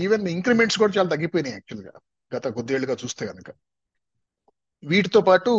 ఈవెన్ 0.05 0.25
ఇంక్రిమెంట్స్ 0.37 0.79
కూడా 0.83 0.93
చాలా 0.99 1.09
తగ్గిపోయినాయి 1.15 1.57
యాక్చువల్గా 1.59 1.93
గత 2.33 2.47
కొద్దేళ్ళుగా 2.59 2.97
చూస్తే 3.03 3.25
కనుక 3.27 3.51
వీటితో 4.83 5.21
పాటు 5.29 5.53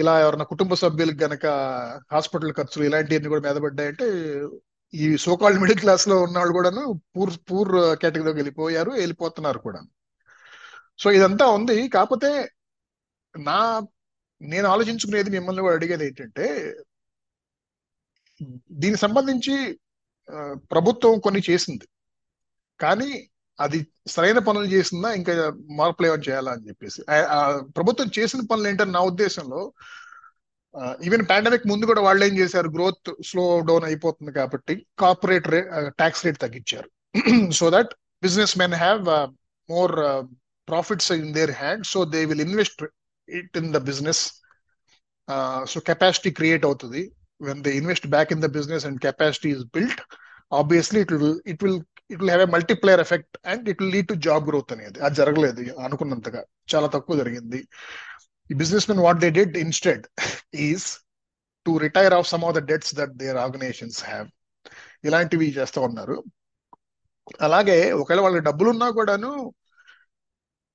ఇలా 0.00 0.14
ఎవరైనా 0.24 0.46
కుటుంబ 0.52 0.72
సభ్యులకు 0.82 1.18
గనక 1.24 1.46
హాస్పిటల్ 2.14 2.52
ఖర్చులు 2.58 2.84
ఇలాంటివన్నీ 2.88 3.28
కూడా 3.32 3.44
మీదపడ్డాయంటే 3.46 4.06
ఈ 4.94 5.06
సోకాల్డ్ 5.26 5.60
మిడిల్ 5.62 5.80
క్లాస్లో 5.84 6.16
ఉన్న 6.26 6.36
వాళ్ళు 6.40 6.54
కూడాను 6.58 6.82
పూర్ 7.14 7.32
పూర్ 7.50 7.70
కేటగిరీలోకి 8.02 8.38
వెళ్ళిపోయారు 8.40 8.92
వెళ్ళిపోతున్నారు 9.02 9.60
కూడా 9.66 9.80
సో 11.02 11.08
ఇదంతా 11.18 11.46
ఉంది. 11.56 11.76
కాకపోతే 11.96 12.30
నా 13.34 13.58
నేను 14.40 14.66
ఆలోచించుకునేది 14.74 15.30
మిమ్మల్ని 15.36 15.62
కూడా 15.64 15.76
అడిగేది 15.78 16.04
ఏంటంటే 16.08 16.46
దీనికి 18.82 19.00
సంబంధించి 19.04 19.54
ప్రభుత్వం 20.72 21.14
కొన్ని 21.26 21.40
చేసింది. 21.48 21.86
కానీ 22.80 23.10
అది 23.60 23.78
సరైన 24.06 24.38
పనులు 24.38 24.66
చేసిందా 24.66 25.12
ఇంకా 25.12 25.32
మార్పులు 25.70 26.06
ఏమైనా 26.06 26.24
చేయాలా 26.28 26.52
అని 26.52 26.68
చెప్పేసి. 26.68 27.00
ప్రభుత్వం 27.76 28.10
చేసిన 28.18 28.40
పనులు 28.50 28.68
ఏంటని 28.68 28.92
నా 28.92 29.00
ఉద్దేశంలో 29.00 29.72
ఈవెన్ 31.04 31.24
పాండమిక్ 31.30 31.66
ముందు 31.66 31.84
కూడా 31.86 32.00
వాళ్ళు 32.00 32.24
ఏం 32.24 32.38
చేశారు 32.38 32.68
గ్రోత్ 32.68 33.10
స్లో 33.24 33.60
డౌన్ 33.60 33.84
అయిపోతుంది 33.84 34.32
కాబట్టి 34.32 34.86
కార్పొరేట్ 34.98 35.48
ట్యాక్స్ 35.98 36.24
రేట్ 36.26 36.38
తగ్గించారు. 36.38 36.90
So 37.52 37.70
that 37.70 37.94
businessmen 38.58 38.74
have 38.74 39.02
more 39.70 39.92
profits 40.68 41.12
in 41.12 41.34
their 41.34 41.50
hand 41.50 41.86
so 41.86 42.04
they 42.04 42.24
will 42.24 42.40
invest 42.40 42.84
it 43.28 43.56
in 43.56 43.72
the 43.72 43.76
business. 43.76 44.22
So 45.68 45.80
capacity 45.80 46.30
create 46.30 46.64
అవుతుంది. 46.64 47.02
When 47.40 47.62
they 47.62 47.70
invest 47.76 48.06
back 48.06 48.32
in 48.32 48.42
the 48.42 48.48
business 48.58 48.86
and 48.86 49.00
capacity 49.00 49.50
is 49.50 49.64
built 49.74 50.00
obviously 50.52 51.00
it 51.00 51.12
will 51.12 51.40
it 51.46 51.64
will 51.64 51.80
it 52.10 52.18
will 52.20 52.30
have 52.30 52.44
a 52.48 52.50
multiplier 52.56 52.98
effect 53.04 53.36
and 53.46 53.68
it 53.68 53.82
will 53.82 53.92
lead 53.96 54.08
to 54.08 54.14
job 54.26 54.44
growth 54.48 54.72
అనేది. 54.72 54.98
అది 55.00 55.14
జరగలేదు 55.14 55.62
అనుకున్నంతగా. 55.86 56.42
చాలా 56.74 56.86
తక్కువ 56.86 57.16
జరిగింది. 57.16 57.60
ఈ 58.50 58.54
businessmen 58.90 59.02
what 59.06 59.18
they 59.18 59.30
did 59.30 59.56
instead 59.56 60.04
is 60.68 60.86
to 61.66 61.72
retire 61.78 62.14
off 62.14 62.28
some 62.28 62.44
of 62.44 62.54
the 62.54 62.62
debts 62.72 62.94
that 62.94 63.14
their 63.22 63.36
organisations 63.36 64.04
have 64.04 64.28
ఇలాంటివి 65.04 65.48
చేస్తూ 65.58 65.80
ఉన్నారు. 65.80 66.16
అలాగే 67.40 67.92
ఒకవేళ 67.92 68.20
వాళ్ళకి 68.20 68.44
డబ్బులు 68.44 68.68
ఉన్నా 68.70 68.90
కూడాను 68.90 69.30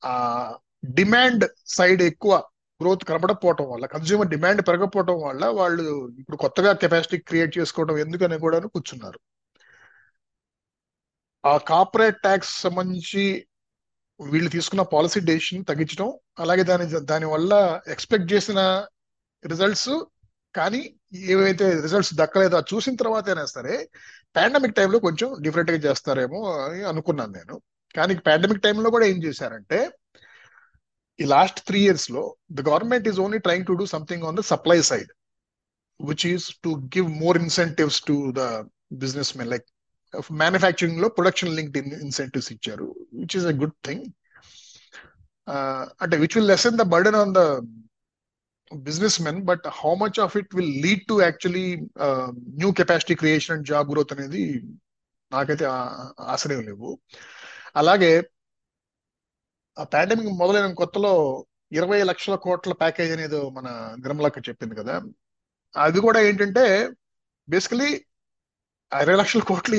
ఆ 0.04 0.14
డిమాండ్ 0.98 1.44
సైడ్ 1.68 2.02
ఎక్కువ 2.02 2.34
గ్రోత్ 2.82 3.04
కనబడకపోవటం 3.06 3.66
వల్ల 3.70 3.86
కన్స్యూమర్ 3.86 4.30
డిమాండ్ 4.30 4.62
పెరగకపోవటం 4.68 5.18
వల్ల 5.22 5.46
వాళ్ళు 5.46 5.84
ఇప్పుడు 6.20 6.38
కొత్తగా 6.38 6.74
కెపాసిటీ 6.74 7.18
క్రియేట్ 7.18 7.58
చేసుకోవడం 7.58 7.98
ఎందుకని 7.98 8.40
కూడా 8.40 8.60
కూర్చున్నారు. 8.60 9.20
ఆ 11.44 11.58
కార్పొరేట్ 11.68 12.20
ట్యాక్స్ 12.22 12.62
సంబంధించి 12.62 13.24
వీళ్ళు 14.20 14.50
తీసుకున్న 14.50 14.82
పాలసీ 14.92 15.20
డెసిషన్ 15.22 15.66
తగ్గించడం 15.66 16.10
అలాగే 16.40 16.64
దాని 16.64 16.86
దాని 17.12 17.26
వల్ల 17.26 17.54
ఎక్స్పెక్ట్ 17.88 18.34
చేసిన 18.34 18.60
రిజల్ట్స్ 19.44 19.92
కానీ 20.56 20.82
ఏవైతే 21.28 21.66
రిజల్ట్స్ 21.82 22.14
దక్కలేదో 22.16 22.58
అది 22.58 22.70
చూసిన 22.74 22.96
తర్వాత 22.96 23.26
అయినా 23.30 23.46
సరే 23.48 23.76
పాండమిక్ 24.36 24.76
టైంలో 24.76 25.00
కొంచెం 25.00 25.30
డిఫరెంట్గా 25.42 25.80
చేస్తారేమో 25.86 26.40
అని 26.66 26.82
అనుకున్నాను 26.84 27.32
నేను. 27.32 27.56
కానీ 27.96 28.14
పాండమిక్ 28.28 28.64
టైంలో 28.64 28.90
కూడా 28.90 29.06
ఏం 29.06 29.24
చేశారంటే 29.24 29.80
ఈ 31.20 31.26
లాస్ట్ 31.26 31.60
త్రీ 31.68 31.80
ఇయర్స్లో 31.82 32.24
the 32.52 32.62
government 32.62 33.08
is 33.08 33.20
only 33.20 33.40
trying 33.40 33.66
to 33.66 33.74
do 33.74 33.86
something 33.88 34.24
on 34.24 34.38
the 34.38 34.44
supply 34.52 34.80
side 34.82 35.10
which 36.00 36.26
is 36.26 36.46
to 36.64 36.70
give 36.96 37.10
more 37.24 37.38
incentives 37.38 38.00
to 38.04 38.16
the 38.32 38.44
businessmen 39.38 39.50
like 39.50 39.68
మ్యానుఫ్యాక్చరింగ్లో 40.32 41.10
production 41.10 41.56
linked 41.56 41.78
incentives 41.78 42.52
ఇచ్చారు 42.52 42.88
which 43.14 43.36
is 43.38 43.46
a 43.46 43.52
good 43.52 43.78
thing 43.86 44.06
అంటే 46.02 46.18
which 46.18 46.38
will 46.38 46.48
lessen 46.48 46.78
the 46.78 46.82
burden 46.82 47.16
on 47.16 47.34
the 47.34 47.42
businessmen 49.22 49.40
but 49.42 49.68
how 49.68 49.96
much 49.96 50.20
of 50.20 50.38
it 50.38 50.56
will 50.56 50.82
lead 50.82 51.08
to 51.08 51.22
actually 51.22 51.66
new 52.60 52.72
capacity 52.72 53.16
creation 53.16 53.56
and 53.56 53.68
job 53.68 53.92
growth 53.92 54.14
అనేది 54.14 54.44
నాకైతే 55.32 55.66
ఆశ్రయం 56.20 56.62
లేవు. 56.62 57.00
అలాగే 57.76 58.12
ఆ 59.80 59.84
pandemic 59.84 60.28
మొదలైన 60.28 60.74
కొత్తలో 60.74 61.46
ఇరవై 61.72 62.04
లక్షల 62.04 62.36
కోట్ల 62.36 62.74
ప్యాకేజ్ 62.74 63.12
అనేది 63.12 63.50
మన 63.50 63.96
గ్రమలక్క 64.06 64.50
చెప్పింది 64.50 64.76
కదా. 64.76 65.02
అది 65.76 66.00
కూడా 66.00 66.20
ఏంటంటే 66.22 66.90
బేసికలీ 67.50 67.90
ఇరవై 68.92 69.18
లక్షల 69.22 69.44
కోట్లు 69.50 69.78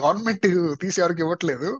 గవర్నమెంట్ 0.00 0.46
తీసి 0.82 1.00
ఎవరికి 1.02 1.22
ఇవ్వట్లేదు. 1.24 1.70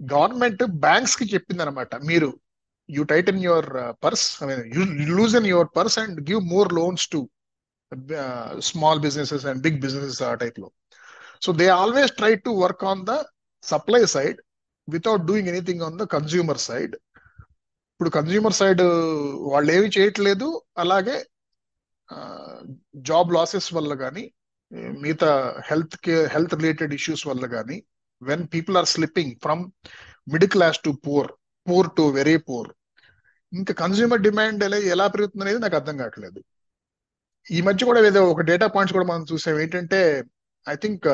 గవర్నమెంట్ 0.00 0.62
బ్యాంక్స్కి 0.86 1.24
చెప్పింది 1.34 1.62
అనమాట 1.64 1.94
మీరు 2.10 2.28
you 2.88 3.02
tight 3.12 3.28
in 3.32 3.42
your 3.48 3.68
purse 4.04 4.24
I 4.42 4.46
mean 4.50 4.62
you 4.76 4.82
loose 5.18 5.34
in 5.40 5.48
your 5.52 5.70
purse 5.76 5.98
and 6.02 6.18
give 6.30 6.40
more 6.54 6.70
loans 6.80 7.06
to 7.14 7.20
small 8.70 9.00
businesses 9.06 9.46
and 9.50 9.62
big 9.62 9.78
businesses 9.80 10.22
ఆ 10.22 10.32
టైప్లో. 10.42 10.68
So 11.44 11.52
they 11.60 11.66
always 11.82 12.12
try 12.12 12.32
to 12.46 12.50
work 12.64 12.84
on 12.84 13.04
the 13.10 13.14
supply 13.62 14.02
side 14.14 14.38
without 14.88 15.24
doing 15.30 15.48
anything 15.48 15.82
on 15.82 15.96
the 15.98 16.04
consumer 16.16 16.60
side 16.68 16.94
ఇప్పుడు 17.92 18.10
consumer 18.10 18.56
side 18.60 18.82
వాళ్ళు 19.52 19.70
ఏమి 19.72 19.88
చేయట్లేదు 19.96 20.46
అలాగే 20.78 21.16
job 23.08 23.32
losses 23.34 23.68
వల్ల 23.74 23.94
కానీ 23.94 24.24
మిగతా 25.02 25.30
health 25.68 25.96
care 26.06 26.26
health 26.34 26.54
related 26.58 26.92
issues 26.98 27.24
వల్ల 27.30 27.44
కానీ 27.56 27.76
when 28.22 28.44
people 28.54 28.76
are 28.80 28.88
slipping 28.94 29.34
from 29.44 29.62
middle 30.32 30.52
class 30.56 30.78
to 30.86 30.90
poor 31.06 31.30
poor 31.66 31.88
to 31.98 32.04
very 32.18 32.36
poor 32.48 32.68
ఇంకా 33.52 33.72
కన్స్యూమర్ 33.82 34.22
డిమాండ్ 34.26 34.60
ఎలా 34.68 34.78
ఎలా 34.94 35.06
పెరుగుతుంది 35.14 35.44
అనేది 35.44 35.60
నాకు 35.62 35.76
అర్థం 35.78 35.96
కావట్లేదు. 36.00 36.40
ఈ 37.46 37.60
మధ్య 37.68 37.86
కూడా 37.88 38.00
ఏదో 38.10 38.20
ఒక 38.32 38.42
డేటా 38.50 38.66
పాయింట్స్ 38.74 38.94
కూడా 38.96 39.06
మనం 39.12 39.22
చూసాం. 39.30 39.54
ఏంటంటే 39.62 40.00
I 40.66 40.74
think 40.82 41.06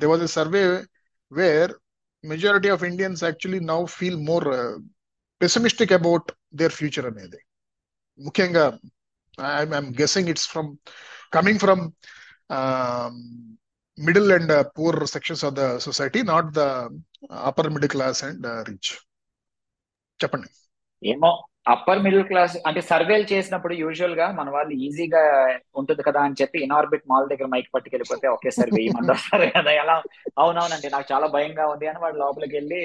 they 0.00 0.06
was 0.12 0.22
a 0.28 0.30
survey 0.38 0.62
where 1.32 1.72
majority 2.24 2.68
of 2.74 2.84
Indians 2.90 3.24
actually 3.24 3.60
now 3.72 3.80
feel 3.96 4.20
more 4.30 4.46
pessimistic 5.40 5.96
about 5.98 6.28
their 6.60 6.74
future 6.78 7.06
అనేది. 7.12 7.40
ముఖ్యంగా 8.18 8.64
I'm 9.58 9.90
guessing 10.00 10.30
it's 10.34 10.48
from 10.52 10.70
coming 11.36 11.62
from 11.64 11.84
middle 13.98 14.32
and 14.32 14.52
poor 14.78 15.06
sections 15.06 15.44
of 15.44 15.54
the 15.54 15.64
society 15.78 16.22
not 16.22 16.50
the 16.54 16.62
upper 17.48 17.70
middle 17.70 17.90
class 17.90 18.24
and 18.24 18.46
rich 18.68 18.90
చెప్పండి. 20.20 20.48
ఏమో 21.02 21.30
upper 21.68 22.02
middle 22.02 22.24
class 22.24 22.54
అంటే 22.66 22.80
సర్వేలు 22.80 23.26
చేసినప్పుడు 23.32 23.74
యూజువల్గా 23.74 24.26
మన 24.32 24.50
వాళ్ళు 24.50 24.72
ఈజీగా 24.86 25.22
ఉంటుంది 25.74 26.02
కదా 26.02 26.20
అని 26.20 26.38
చెప్పి 26.40 26.58
ఇనార్బిట్ 26.58 27.08
మాల్ 27.08 27.28
దగ్గర 27.28 27.46
మైక్ 27.46 27.68
పట్టుకెళ్ళిపోతే 27.74 28.26
ఒకేసారి 28.28 28.70
వెయ్యి 28.70 28.90
మంది 28.96 29.10
వస్తారు 29.12 29.46
కదా 29.56 29.72
ఎలా? 29.72 29.96
అవునవునండి 30.38 30.90
నాకు 30.90 31.06
చాలా 31.12 31.26
భయంగా 31.26 31.66
ఉంది 31.66 31.86
అని 31.86 31.98
వాడు 31.98 32.16
లోపలికి 32.16 32.56
వెళ్ళి 32.56 32.80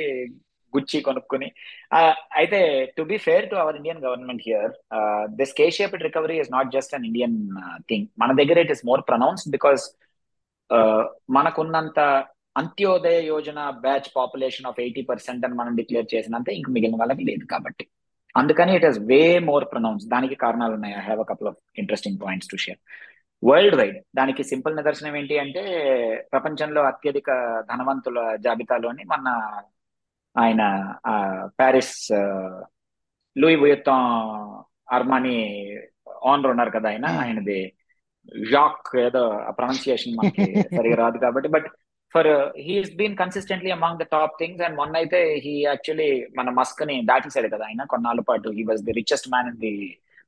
గుచ్చి 0.75 0.99
కొనుక్కుని. 1.07 1.49
అయితే 2.39 2.59
to 2.97 3.03
be 3.11 3.17
fair 3.25 3.45
to 3.51 3.57
our 3.63 3.77
Indian 3.79 4.03
government 4.05 4.43
here 4.47 4.71
this 5.39 5.53
K 5.59 5.67
shaped 5.77 6.05
recovery 6.07 6.37
is 6.43 6.51
not 6.57 6.71
just 6.77 6.95
an 6.97 7.07
Indian 7.09 7.37
thing 7.91 8.07
మన 8.23 8.31
దగ్గర 8.41 8.59
it 8.65 8.73
is 8.75 8.85
more 8.91 9.03
pronounced 9.11 9.51
because 9.57 9.83
మనకున్నంత 11.37 11.99
Antyodaya 12.55 13.17
Yojana 13.31 13.59
batch 13.85 14.07
population 14.15 14.67
of 14.69 14.79
eighty 14.83 15.01
percent 15.09 15.45
అని 15.45 15.55
మనం 15.61 15.73
డిక్లేర్ 15.79 16.07
చేసినంత 16.13 16.49
ఇంక 16.59 16.69
మిగిలిన 16.75 16.97
వాళ్ళకి 17.01 17.23
లేదు 17.29 17.45
కాబట్టి. 17.53 17.85
అందుకని 18.35 18.71
it 18.77 18.87
is 18.89 18.99
way 19.09 19.19
more 19.49 19.65
pronounce 19.71 20.05
దానికి 20.13 20.35
కారణాలు 20.45 20.73
ఉన్నాయి 20.77 20.95
I 20.99 21.03
have 21.07 21.21
a 21.23 21.27
couple 21.31 21.49
of 21.51 21.59
interesting 21.81 22.19
points 22.23 22.49
to 22.53 22.57
share 22.63 22.79
worldwide 23.79 23.97
దానికి 24.19 24.41
సింపుల్ 24.51 24.75
నిదర్శనం 24.77 25.15
ఏంటి 25.19 25.35
అంటే 25.43 25.61
ప్రపంచంలో 26.33 26.81
అత్యధిక 26.91 27.29
ధనవంతుల 27.71 28.19
జాబితాలోని 28.45 29.03
మన 29.13 29.27
ఆయన 30.37 30.61
ప్యారిస్ 31.59 31.97
లూయి 33.35 33.57
బుయత్తం 33.61 34.01
అర్మానీ 34.91 35.37
ఓనర్ 36.31 36.51
ఉన్నారు 36.53 36.71
కదా 36.75 36.87
ఆయన. 36.89 37.05
ఆయనది 37.23 37.59
జాక్ 38.51 38.89
ఏదో 39.05 39.23
ప్రొనౌన్సియేషన్ 39.57 40.17
మనకి 40.19 40.45
సరిగా 40.75 40.97
రాదు 41.03 41.17
కాబట్టి. 41.17 41.49
But 41.55 41.67
for 42.13 42.29
he's 42.67 42.91
been 42.95 43.15
consistently 43.21 43.71
among 43.71 43.99
the 43.99 44.05
top 44.11 44.35
things 44.39 44.61
and 44.65 44.77
మొన్న 44.77 44.95
అయితే 44.95 45.19
హీ 45.45 45.53
యాక్చువల్లీ 45.63 46.09
మన 46.37 46.49
మస్క్ని 46.59 46.95
దాటేశాడు 47.05 47.49
కదా 47.55 47.65
ఆయన 47.65 47.83
కొన్నాళ్ళ 47.93 48.21
పాటు. 48.29 48.49
He 48.49 48.63
was 48.63 48.83
the 48.83 48.95
richest 48.99 49.29
man 49.29 49.49
in 49.51 49.59
the 49.65 49.73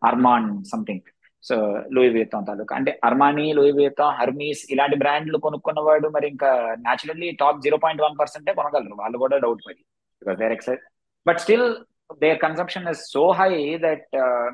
Arman 0.02 0.50
something. 0.64 1.06
So 1.44 1.56
Louis 1.96 2.10
వేతం 2.10 2.44
తాలూకా. 2.44 2.74
అంటే 2.76 2.92
అర్మానీ 3.04 3.46
లూయి 3.58 3.72
వేతం 3.72 4.10
హర్మీస్ 4.20 4.64
ఇలాంటి 4.72 4.96
బ్రాండ్లు 5.04 5.38
కొనుక్కున్నవాడు 5.38 6.08
మరి 6.16 6.28
ఇంకా 6.34 6.50
naturally 6.86 7.30
top 7.42 7.62
zero 7.62 7.78
point 7.84 8.04
one 8.04 8.18
పర్సెంటే 8.22 8.54
కొనగలరు. 8.54 8.96
వాళ్ళు 9.02 9.18
కూడా 9.24 9.38
డౌట్ 9.46 9.62
పడి 9.68 9.82
because 10.22 10.40
their 10.44 10.56
excise 10.58 10.82
but 11.26 11.40
still 11.46 11.68
their 12.24 12.40
consumption 12.46 12.86
is 12.92 13.02
so 13.16 13.24
high 13.40 13.52
that 13.86 14.06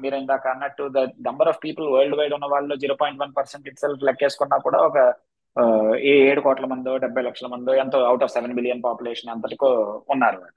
మీరు 0.04 0.16
ఇందాక 0.22 0.48
అన్నట్టు 0.54 0.86
the 0.98 1.02
number 1.28 1.50
of 1.52 1.60
people 1.66 1.88
worldwide 2.20 2.36
ఉన్న 2.38 2.48
వాళ్ళు 2.54 2.76
zero 2.84 2.96
point 3.02 3.22
one 3.24 3.34
percent 3.40 3.68
itself 3.84 4.04
లెక్కేసుకున్నా 4.10 4.58
కూడా 4.68 4.80
ఒక 4.90 4.98
uh, 5.58 5.94
ఏ 6.10 6.14
ఏడు 6.30 6.42
కోట్ల 6.46 6.66
మందో 6.72 6.94
డెబ్బై 7.04 7.24
లక్షల 7.28 7.48
మందో 7.54 7.74
ఎంతో 7.84 7.98
out 8.10 8.24
of 8.26 8.34
seven 8.36 8.56
billion 8.60 8.82
population 8.86 9.32
అంతటికో 9.34 9.70
ఉన్నారు 10.14 10.38
వాళ్ళు. 10.44 10.56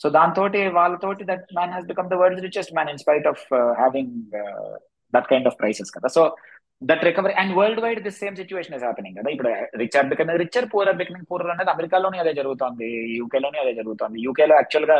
సో 0.00 0.06
దాంతో 0.16 0.42
వాళ్ళతోటి 0.78 1.24
that 1.30 1.46
man 1.58 1.72
has 1.74 1.88
become 1.90 2.08
the 2.12 2.18
world 2.22 2.42
richest 2.46 2.74
man 2.76 2.90
in 2.92 3.00
spite 3.04 3.28
of 3.32 3.44
having 3.82 4.14
that 5.12 5.28
kind 5.32 5.48
of 5.50 5.58
prices 5.62 5.92
కదా. 5.96 6.08
So 6.16 6.22
that 6.82 7.02
recovery 7.04 7.34
and 7.34 7.52
worldwide 7.84 8.00
this 8.02 8.18
same 8.20 8.34
situation 8.36 8.74
is 8.76 8.84
happening 8.84 9.16
కదా 9.18 9.30
ఇప్పుడు 9.30 9.50
rich 9.80 9.96
are 9.96 10.08
becoming 10.08 10.38
richer 10.38 10.66
poor 10.72 10.88
are 10.88 10.98
becoming 11.00 11.26
poor 11.30 11.44
అనేది 11.46 11.72
అమెరికాలోనే 11.74 12.18
అదే 12.18 12.32
జరుగుతుంది 12.32 12.88
యూకేలోనే 13.16 13.58
అదే 13.58 13.72
జరుగుతుంది 13.72 14.20
యూకేలో 14.26 14.56
యాక్చువల్గా 14.56 14.98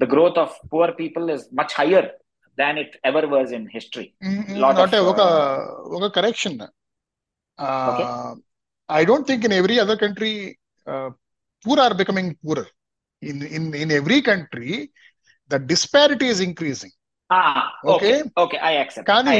the 0.00 0.08
growth 0.14 0.38
of 0.38 0.54
poor 0.72 0.92
people 1.00 1.26
is 1.36 1.44
much 1.60 1.74
higher 1.80 2.08
than 2.58 2.78
it 2.78 2.94
ever 3.04 3.26
was 3.26 3.52
in 3.58 3.66
history 3.74 4.06
అంటే 4.84 5.00
ఒక 5.12 5.22
ఒక 5.98 6.08
correction 6.18 6.58
I 8.88 9.02
don't 9.04 9.28
think 9.30 9.44
in 9.44 9.56
every 9.60 9.78
other 9.84 10.00
country 10.04 10.32
poor 11.64 11.80
are 11.80 11.96
becoming 12.02 12.32
poorer 12.44 12.70
in 13.22 13.42
in 13.56 13.68
in 13.74 13.92
every 13.92 14.20
country 14.30 14.72
the 15.50 15.58
disparity 15.66 16.28
is 16.34 16.42
increasing 16.42 16.96
okay 17.90 18.12
okay 18.38 18.56
I 18.64 18.72
accept 18.74 19.08
కానీ 19.08 19.38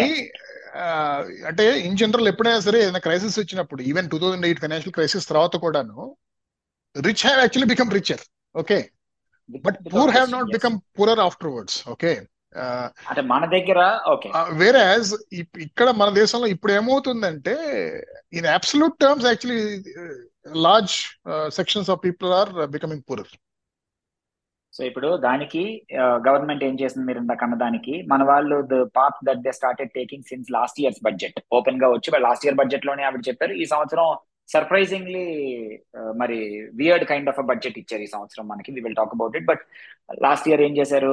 అంటే 1.47 1.65
in 1.81 1.97
general 1.97 2.29
ఎప్పుడైనా 2.29 2.61
సరే 2.61 2.79
ఏదైనా 2.79 2.99
crisis 2.99 3.39
వచ్చినప్పుడు 3.39 3.83
even 3.83 4.09
two 4.09 4.19
thousand 4.19 4.47
eight 4.47 4.61
financial 4.61 4.95
crisis 4.95 5.29
తర్వాత 5.29 5.57
కూడాను 5.57 5.99
rich 6.97 7.25
have 7.27 7.41
actually 7.41 7.71
become 7.75 7.91
richer 7.91 8.23
okay 8.55 8.79
but 9.49 9.79
poor 9.93 10.11
have 10.11 10.31
not 10.31 10.51
become 10.53 10.77
poorer 10.99 11.21
afterwards 11.53 11.79
okay 11.89 12.13
అంటే 13.09 13.23
మన 13.23 13.45
దగ్గర 13.47 13.81
వేరే 14.59 14.83
ఇక్కడ 15.59 15.89
మన 15.91 16.09
దేశంలో 16.13 16.47
ఇప్పుడు 16.47 16.73
ఏమవుతుందంటే 16.73 17.55
in 18.33 18.49
absolute 18.55 18.97
terms 19.01 19.27
actually 19.27 19.65
large 20.63 20.95
sections 21.51 21.91
of 21.91 22.01
people 22.05 22.31
are 22.33 22.53
becoming 22.69 23.05
poorer 23.11 23.33
so 24.77 24.83
ఇప్పుడు 24.89 25.09
దానికి 25.27 25.63
గవర్నమెంట్ 26.27 26.65
ఏం 26.69 26.75
చేసింది 26.81 27.07
మీరు 27.09 27.21
ఇందాక 27.23 27.45
అన్న 27.45 27.57
దానికి 27.65 27.95
మన 28.13 28.23
వాళ్ళు 28.31 28.57
the 28.73 28.79
path 28.99 29.21
that 29.29 29.43
they 29.47 29.53
started 29.59 29.93
taking 29.99 30.29
since 30.31 30.49
last 30.57 30.81
years 30.81 31.03
budget 31.07 31.39
ఓపెన్గా 31.59 31.89
వచ్చి 31.95 32.19
లాస్ట్ 32.27 32.47
ఇయర్ 32.47 32.59
బడ్జెట్లోనే 32.63 33.05
ఆవిడ 33.09 33.23
చెప్పారు 33.29 33.55
ఈ 33.63 33.67
సంవత్సరం 33.75 34.09
సర్ప్రైజింగ్లీ 34.55 35.25
మరి 36.21 36.39
వియర్డ్ 36.81 37.05
కైండ్ 37.09 37.31
ఆఫ్ 37.31 37.41
బడ్జెట్ 37.51 37.79
ఇచ్చారు 37.81 38.03
ఈ 38.07 38.11
సంవత్సరం 38.13 38.45
మనకి. 38.53 38.71
We 38.75 38.83
will 38.85 38.99
talk 39.01 39.15
about 39.17 39.37
it 39.39 39.49
but 39.51 39.63
last 40.27 40.49
year 40.49 40.63
ఏం 40.67 40.75
చేశారు? 40.77 41.13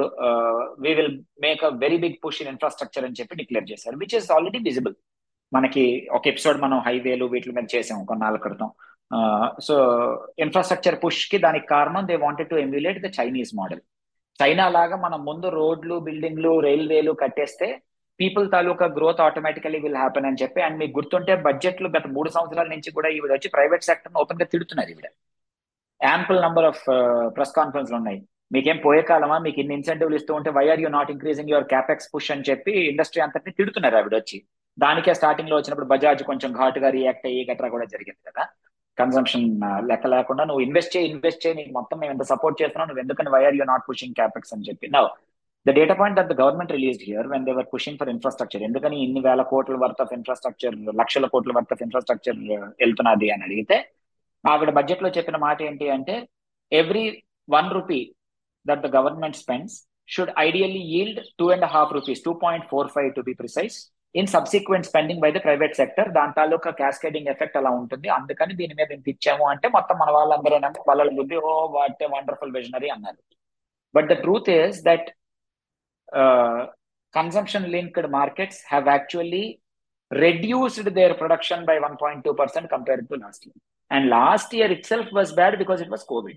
We 0.84 0.92
will 0.98 1.14
make 1.46 1.64
a 1.64 1.70
very 1.84 1.98
big 2.04 2.18
push 2.24 2.40
in 2.42 2.50
infrastructure 2.52 3.06
అని 3.08 3.18
చెప్పి 3.20 3.38
డిక్లేర్ 3.40 3.70
చేశారు 3.72 3.96
విచ్ 4.02 4.16
ఇస్ 4.20 4.30
ఆల్రెడీ 4.36 4.60
విజిబుల్ 4.68 4.94
మనకి 5.52 5.84
ఒక 6.18 6.24
ఎపిసోడ్ 6.32 6.60
మనం 6.64 6.78
హైవేలు 6.86 7.24
వీటి 7.32 7.56
మీద 7.56 7.66
చేసాం 7.76 7.98
కొన్నాళ్ళ 8.10 8.38
క్రితం. 8.46 8.70
సో 9.66 9.74
ఇన్ఫ్రాస్ట్రక్చర్ 10.44 10.96
పుష్కి 11.04 11.38
దానికి 11.38 11.66
కారణం 11.66 12.06
they 12.10 12.16
wanted 12.16 12.50
to 12.52 12.56
emulate 12.56 13.00
the 13.06 13.10
Chinese 13.18 13.52
model 13.60 13.82
China 14.38 14.68
లాగా 14.68 14.96
మనం 14.96 15.20
ముందు 15.24 15.48
రోడ్లు 15.60 15.96
బిల్డింగ్లు 16.06 16.52
రైల్వేలు 16.60 17.12
కట్టేస్తే 17.22 17.68
పీపుల్ 18.20 18.46
తాలూకా 18.50 18.86
గ్రోత్ 18.96 19.20
ఆటోమేటికలీ 19.26 19.78
విల్ 19.84 20.00
హ్యాపెన్ 20.02 20.26
అని 20.28 20.40
చెప్పి 20.42 20.60
అండ్ 20.62 20.78
మీకు 20.80 20.92
గుర్తుంటే 20.98 21.34
బడ్జెట్లు 21.46 21.88
గత 21.96 22.06
మూడు 22.16 22.28
సంవత్సరాల 22.36 22.68
నుంచి 22.74 22.90
కూడా 22.96 23.08
ఈవిడ 23.16 23.32
వచ్చి 23.32 23.48
ప్రైవేట్ 23.56 23.88
సెక్టర్ 23.88 24.18
ఓపెన్గా 24.22 24.46
తిడుతున్నారు 24.52 24.90
ఈవిడ. 24.94 25.08
Ample 26.00 26.40
number 26.46 26.68
of 26.70 26.84
press 27.36 27.54
conference 27.60 27.92
ఉన్నాయి. 27.98 28.18
మీకేం 28.54 28.78
పోయే 28.84 29.02
కాలమా? 29.10 29.36
మీకు 29.46 29.58
ఇన్ని 29.60 29.74
ఇన్సెంటివ్లు 29.78 30.16
ఇస్తూ 30.20 30.32
ఉంటే 30.34 30.50
why are 30.58 30.82
you 30.84 30.88
not 30.96 31.10
increasing 31.14 31.52
your 31.54 31.68
capex 31.72 32.10
push 32.14 32.30
అని 32.34 32.46
చెప్పి 32.50 32.72
ఇండస్ట్రీ 32.90 33.22
అంతటిని 33.26 33.56
తిడుతున్నారు 33.58 33.96
ఆవిడ 34.00 34.14
వచ్చి. 34.20 34.38
దానికే 34.78 35.14
స్టార్టింగ్లో 35.20 35.56
వచ్చినప్పుడు 35.58 35.88
బజాజ్ 35.92 36.22
కొంచెం 36.30 36.52
ఘాటుగా 36.60 36.88
రియాక్ట్ 36.98 37.26
అయ్యి 37.30 37.42
గట్రా 37.50 37.68
కూడా 37.76 37.86
జరిగింది 37.94 38.22
కదా. 38.30 38.44
కన్సంప్షన్ 38.98 39.46
లెక్క 39.88 40.06
లేకుండా 40.06 40.42
నువ్వు 40.44 40.62
ఇన్వెస్ట్ 40.66 40.92
చేయి 40.94 41.06
ఇన్వెస్ట్ 41.10 41.42
చేయి 41.44 41.56
నీకు 41.58 41.72
మొత్తం 41.72 41.96
మేము 42.00 42.12
ఎంత 42.14 42.24
సపోర్ట్ 42.32 42.60
చేస్తున్నావు 42.60 42.88
నువ్వు 42.90 43.02
ఎందుకని 43.04 43.30
why 43.34 43.42
are 43.48 43.56
you 43.58 43.64
not 43.70 43.86
pushing 43.88 44.14
capex 44.14 44.52
అని 44.54 44.66
చెప్పి. 44.68 44.86
Now 44.96 45.08
the 45.66 45.72
data 45.78 45.94
point 46.00 46.16
that 46.18 46.30
the 46.32 46.36
government 46.40 46.72
release 46.72 46.98
here 47.06 47.28
when 47.32 47.44
they were 47.48 47.68
pushing 47.72 47.98
for 48.00 48.10
infrastructure 48.14 48.62
ఎందుకని 48.68 48.96
ఇన్ని 49.04 49.20
వేల 49.26 49.42
కోట్ల 49.52 49.76
వర్త్ 49.84 50.02
ఆఫ్ 50.04 50.12
ఇన్ఫ్రాస్ట్రక్చర్ 50.18 50.76
లక్షల 51.00 51.26
కోట్ల 51.34 51.52
వర్త్ 51.56 51.72
ఆఫ్ 51.76 51.82
ఇన్ఫ్రాస్ట్రక్చర్ 51.86 52.38
వెళ్తున్నది 52.82 53.28
అని 53.34 53.44
అడిగితే 53.48 53.78
ఆవిడ 54.44 54.70
బడ్జెట్లో 54.78 55.10
చెప్పిన 55.16 55.36
మాట 55.44 55.58
ఏంటి 55.62 55.86
అంటే 55.96 56.14
every 56.72 57.04
one 57.48 57.70
rupee 57.76 58.00
that 58.66 58.82
the 58.84 58.90
government 58.96 59.40
spends 59.42 59.76
should 60.08 60.32
ideally 60.40 60.82
yield 60.96 61.20
two 61.38 61.46
and 61.54 61.66
half 61.74 61.92
rupees 61.92 62.22
two 62.26 62.34
point 62.42 62.66
four 62.72 62.90
five 62.94 63.10
to 63.16 63.22
be 63.28 63.34
precise 63.40 63.76
in 64.14 64.30
subsequent 64.34 64.88
spending 64.90 65.22
by 65.24 65.30
the 65.36 65.40
private 65.46 65.74
sector 65.80 66.08
దాని 66.18 66.34
తాలూకా 66.38 66.70
క్యాస్కేడింగ్ 66.80 67.30
ఎఫెక్ట్ 67.32 67.58
అలా 67.60 67.70
ఉంటుంది 67.80 68.08
అందుకని 68.18 68.54
దీని 68.60 68.74
మీద 68.80 68.90
ఇంత 68.96 69.08
ఇచ్చాము 69.14 69.44
అంటే 69.52 69.68
మొత్తం 69.76 69.96
మన 70.02 70.10
వాళ్ళందరూ 70.18 70.84
వాళ్ళ 70.90 71.10
బుద్ధి 71.20 71.38
ఓ 71.50 71.54
వాట్ 71.76 72.04
వండర్ఫుల్ 72.16 72.54
విజనరీ 72.58 72.90
అన్నారు 72.96 73.20
but 73.94 74.08
the 74.12 74.16
truth 74.24 74.50
is 74.60 74.78
that 74.88 75.10
consumption 77.14 77.68
linked 77.76 78.08
markets 78.20 78.62
have 78.72 78.88
actually 78.96 79.44
reduced 80.10 80.84
their 80.94 81.14
production 81.14 81.64
by 81.66 81.78
1.2% 81.78 82.68
compared 82.68 83.08
to 83.08 83.16
last 83.16 83.44
year. 83.44 83.54
And 83.90 84.08
last 84.08 84.52
year 84.52 84.70
itself 84.70 85.06
was 85.12 85.32
bad 85.32 85.58
because 85.58 85.80
it 85.80 85.88
was 85.88 86.04
COVID. 86.04 86.36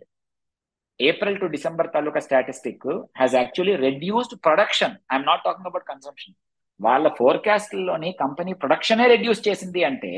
April 1.00 1.38
to 1.38 1.48
December 1.48 1.90
taluka 1.94 2.22
statistic 2.22 2.82
has 3.14 3.34
actually 3.34 3.76
reduced 3.78 4.42
production. 4.42 4.98
I'm 5.10 5.26
not 5.26 5.44
talking 5.44 5.66
about 5.66 5.86
consumption. 5.86 6.34
వాళ్ళ 6.80 7.08
ఫోర్కాస్ట్లోని 7.18 8.12
company 8.20 8.54
ప్రొడక్షనే 8.54 9.08
reduce 9.08 9.48
చేసింది 9.48 9.84
అంటే 9.84 10.12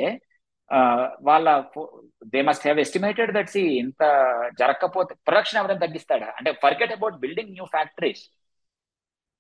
వాళ్ళ 1.21 1.47
they 2.25 2.41
must 2.41 2.63
have 2.63 2.79
estimated 2.79 3.31
that 3.31 3.49
see 3.49 3.59
ఇంత 3.59 4.01
జరగకపోతే 4.59 5.15
production 5.25 5.59
ఎవరైనా 5.59 5.79
తగ్గిస్తాడా? 5.79 6.27
అంటే 6.37 6.51
forget 6.53 6.91
about 6.91 7.15
building 7.15 7.49
new 7.49 7.65
factories 7.65 8.23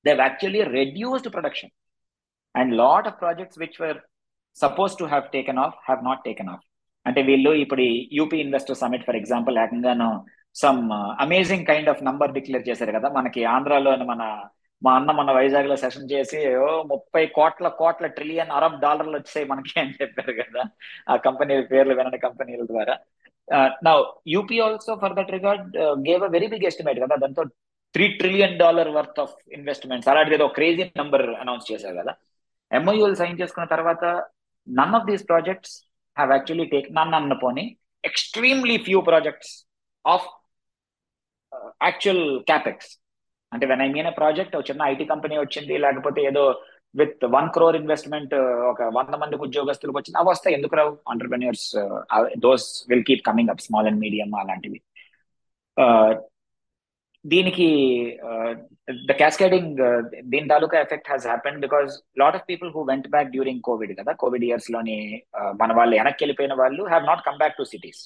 they 0.05 0.17
actually 0.19 0.63
reduced 0.63 1.31
production 1.31 1.71
and 2.55 2.75
lot 2.75 3.07
of 3.07 3.19
projects 3.19 3.59
which 3.59 3.81
were 3.81 3.99
supposed 4.57 4.97
to 4.97 5.05
have 5.05 5.25
taken 5.31 5.57
off 5.57 5.75
have 5.85 6.03
not 6.03 6.23
taken 6.23 6.49
off 6.49 6.63
అంటే 7.05 7.21
వీళ్ళు 7.21 7.53
ఇప్పుడు 7.53 7.83
UP 8.11 8.37
investor 8.37 8.75
summit 8.75 9.05
for 9.05 9.15
example 9.15 9.57
ఏకంగాను 9.57 10.09
some 10.55 10.81
amazing 11.19 11.65
kind 11.65 11.89
of 11.89 12.03
number 12.03 12.31
declare 12.31 12.67
చేశారు 12.69 12.91
కదా 12.91 13.09
మనకి 13.09 13.43
ఆంధ్రాలో 13.45 13.91
మన 14.05 14.23
మా 14.81 14.91
అన్న 14.97 15.11
మన 15.19 15.29
వైజాగ్లో 15.37 15.75
సెషన్ 15.81 16.11
చేసి 16.11 16.37
ఓ 16.61 16.69
ముప్పై 16.91 17.23
కోట్ల 17.37 17.67
కోట్ల 17.79 18.07
ట్రిలియన్ 18.17 18.51
అరబ్ 18.57 18.77
డాలర్లు 18.83 19.15
వచ్చాయి 19.17 19.45
మనకి 19.51 19.73
అని 19.81 19.95
చెప్పారు 20.01 20.33
కదా 20.41 20.61
ఆ 21.07 21.15
కంపెనీ 21.25 21.55
పేర్లు 21.71 21.93
వినని 21.99 22.19
కంపెనీల 22.27 22.63
ద్వారా. 22.71 22.95
నా 23.85 23.91
UP 24.33 24.57
also 24.65 24.93
for 25.01 25.15
that 25.17 25.31
regard 25.37 25.65
gave 26.07 26.23
a 26.23 26.31
very 26.35 26.47
big 26.53 26.67
estimate 26.69 26.99
కదా 27.03 27.15
దాంతో 27.23 27.43
three 27.95 28.05
trillion 28.19 28.57
dollar 28.61 28.91
worth 28.97 29.19
of 29.23 29.35
investments 29.57 30.09
అలాంటిది 30.11 30.37
ఏదో 30.39 30.47
క్రేజీ 30.57 30.83
నెంబర్ 30.99 31.25
అనౌన్స్ 31.43 31.69
చేశారు 31.71 31.95
కదా. 32.01 32.13
ఎంఓయూలు 32.71 33.15
సైన్ 33.21 33.39
చేసుకున్న 33.41 33.67
తర్వాత 33.75 34.03
none 34.67 34.95
of 34.97 35.07
these 35.07 35.25
projects 35.31 35.75
have 36.17 36.31
actually 36.35 36.67
take 36.73 36.89
నన్ 36.99 37.15
అన్న 37.19 37.35
పోనీ 37.43 37.65
extremely 38.03 38.77
few 38.87 38.99
projects 39.09 39.53
of 40.05 40.27
actual 41.85 42.23
capex 42.49 42.91
అంటే 43.51 43.65
వెన్ 43.71 43.83
ఐ 43.85 43.89
మీన్ 43.95 44.09
ప్రాజెక్ట్ 44.19 44.55
చిన్న 44.69 44.81
ఐటీ 44.93 45.05
కంపెనీ 45.13 45.37
వచ్చింది 45.39 45.77
లేకపోతే 45.85 46.21
ఏదో 46.31 46.43
విత్ 46.95 47.23
వన్ 47.37 47.49
క్రోర్ 47.55 47.77
ఇన్వెస్ట్మెంట్ 47.81 48.35
ఒక 48.71 48.81
వంద 48.97 49.15
మందికి 49.23 49.43
ఉద్యోగస్తులకు 49.47 49.97
వచ్చింది 49.99 50.19
అవి 50.21 50.31
వస్తాయి. 50.33 50.55
ఎందుకు 50.57 50.77
రావు? 50.79 50.93
Entrepreneurs 51.13 51.67
those 52.47 52.67
will 52.91 53.07
keep 53.09 53.25
coming 53.29 53.53
up 53.55 53.65
small 53.67 53.89
and 53.91 54.01
medium 54.05 54.31
అలాంటివి. 54.43 54.79
Uh, 55.77 56.11
దీనికి 57.25 57.67
uh, 58.29 58.51
ద 59.09 59.11
క్యాస్కేడింగ్ 59.21 59.79
uh, 59.87 59.99
దీని 60.31 60.47
తాలూకా 60.51 60.77
effect 60.85 61.09
has 61.11 61.25
happen 61.31 61.57
because 61.65 61.91
lot 62.21 62.35
of 62.37 62.45
people 62.49 62.69
who 62.75 62.81
went 62.89 63.07
back 63.13 63.29
during 63.35 63.63
Covid 63.67 63.93
కదా 63.99 64.11
కోవిడ్ 64.23 64.45
ఇయర్స్లోని 64.49 64.97
మన 65.61 65.69
వాళ్ళు 65.79 65.93
వెనక్కి 65.99 66.23
వెళ్ళిపోయిన 66.23 66.53
వాళ్ళు 66.61 66.83
have 66.91 67.05
not 67.11 67.23
come 67.27 67.39
back 67.41 67.57
to 67.59 67.65
cities 67.73 68.01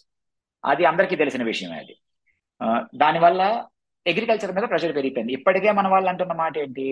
అది 0.64 0.86
అందరికీ 0.92 1.16
తెలిసిన 1.24 1.44
విషయమే 1.52 1.78
అది. 1.84 1.96
దానివల్ల 3.04 3.42
అగ్రికల్చర్ 4.06 4.54
మీద 4.58 4.66
ప్రెషర్ 4.72 4.96
పెరిగిపోయింది. 4.98 5.34
ఇప్పటికే 5.38 5.72
మన 5.80 5.88
వాళ్ళు 5.94 6.10
అంటున్న 6.12 6.34
మాట 6.44 6.54
ఏంటి? 6.64 6.86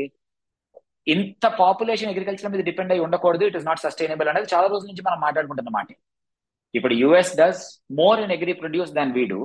ఇంత 1.13 1.45
పాపులేషన్ 1.61 2.11
అగ్రికల్చర్ 2.11 2.51
మీద 2.53 2.63
డిపెండ్ 2.69 2.91
అయి 2.93 3.03
ఉండకూడదు 3.05 3.45
ఇట్ 3.49 3.57
ఇస్ 3.59 3.67
నాట్ 3.69 3.83
సస్టైనబుల్ 3.85 4.29
అనేది 4.31 4.49
చాలా 4.53 4.67
రోజుల 4.73 4.89
నుంచి 4.91 5.05
మనం 5.07 5.19
మాట్లాడుకుంటున్న 5.25 5.71
మాట. 5.79 5.89
ఇప్పుడు 6.73 6.93
US 7.03 7.33
does 7.39 7.63
more 7.99 8.19
in 8.25 8.33
agri 8.35 8.53
produce 8.61 8.93
than 8.97 9.11
we 9.17 9.23
do 9.31 9.39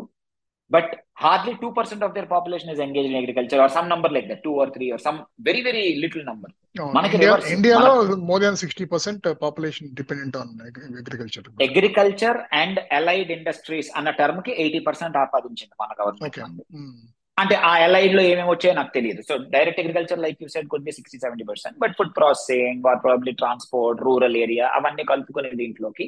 but 0.71 0.93
hardly 1.23 1.53
two 1.63 1.69
percent 1.79 2.05
of 2.05 2.15
their 2.17 2.29
population 2.35 2.71
is 2.75 2.81
engage 2.85 3.09
in 3.11 3.19
agriculture 3.21 3.61
or 3.65 3.73
some 3.77 3.89
number 3.93 4.13
like 4.17 4.27
that 4.31 4.43
two 4.47 4.53
or 4.63 4.71
three 4.77 4.87
or 4.95 5.03
some 5.07 5.19
very 5.49 5.61
very 5.69 5.83
little 6.05 6.25
number 6.31 6.53
మనకి 6.97 7.15
India 7.17 7.33
reverse. 7.33 7.51
ఇండియాలో 7.57 7.93
more 8.31 8.43
than 8.45 8.59
sixty 8.63 8.87
percent 8.95 9.27
population 9.45 9.91
dependent 10.01 10.39
on 10.43 10.53
agriculture 11.03 11.47
agriculture 11.69 12.41
and 12.63 12.81
allied 12.99 13.31
industries 13.39 13.91
అన్న 14.01 14.13
టర్మ్కి 14.21 14.55
eighty 14.65 14.83
percent 14.89 15.19
ఆపాదించింది 15.25 15.77
మన 15.85 15.93
government 16.01 16.41
అంటే 17.39 17.55
ఆ 17.71 17.73
ఎలైడ్లో 17.87 18.23
ఏమేమి 18.31 18.51
వచ్చాయో 18.51 18.75
నాకు 18.79 18.93
తెలియదు. 18.97 19.21
So 19.29 19.35
direct 19.55 19.81
agriculture 19.81 20.21
like 20.25 20.39
you 20.43 20.49
side 20.55 20.69
కొద్ది 20.75 20.93
sixty 20.99 21.19
seventy 21.25 21.45
percent 21.51 21.77
but 21.83 21.95
food 21.99 22.15
processing 22.19 22.87
or 22.91 23.01
probably 23.07 23.33
transport 23.41 24.01
rural 24.07 24.37
area 24.45 24.67
అవన్నీ 24.79 25.05
కలుపుకునే 25.11 25.51
దీంట్లోకి 25.63 26.07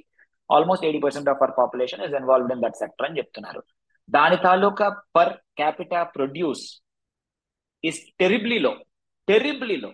almost 0.51 0.87
eighty 0.89 1.01
percent 1.05 1.29
of 1.33 1.41
our 1.43 1.55
population 1.59 2.05
is 2.07 2.15
involved 2.21 2.55
in 2.55 2.63
that 2.65 2.79
sector 2.83 3.07
అని 3.09 3.19
చెప్తున్నారు. 3.21 3.61
దాని 4.09 4.37
తాలూకా 4.47 4.87
per 5.17 5.33
capita 5.61 6.03
produce 6.17 6.65
is 7.85 8.01
terribly 8.21 8.59
low 8.67 8.73
terribly 9.29 9.77
low 9.85 9.91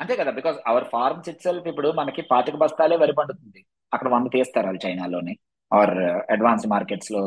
అంతే 0.00 0.14
కదా 0.20 0.30
because 0.38 0.56
our 0.66 0.86
forms 0.92 1.28
itself 1.32 1.66
ఇప్పుడు 1.72 1.88
మనకి 1.98 2.22
పాతిక 2.30 2.56
బస్తాలే 2.62 2.96
వరి 3.02 3.14
పండుతుంది. 3.18 3.60
అక్కడ 3.92 4.08
వంద 4.14 4.26
తీస్తారు 4.36 4.66
వాళ్ళు 4.68 4.82
చైనాలోని 4.86 5.34
ఆర్ 5.72 5.94
అడ్వాన్స్డ్ 6.34 6.70
మార్కెట్స్లో 6.74 7.22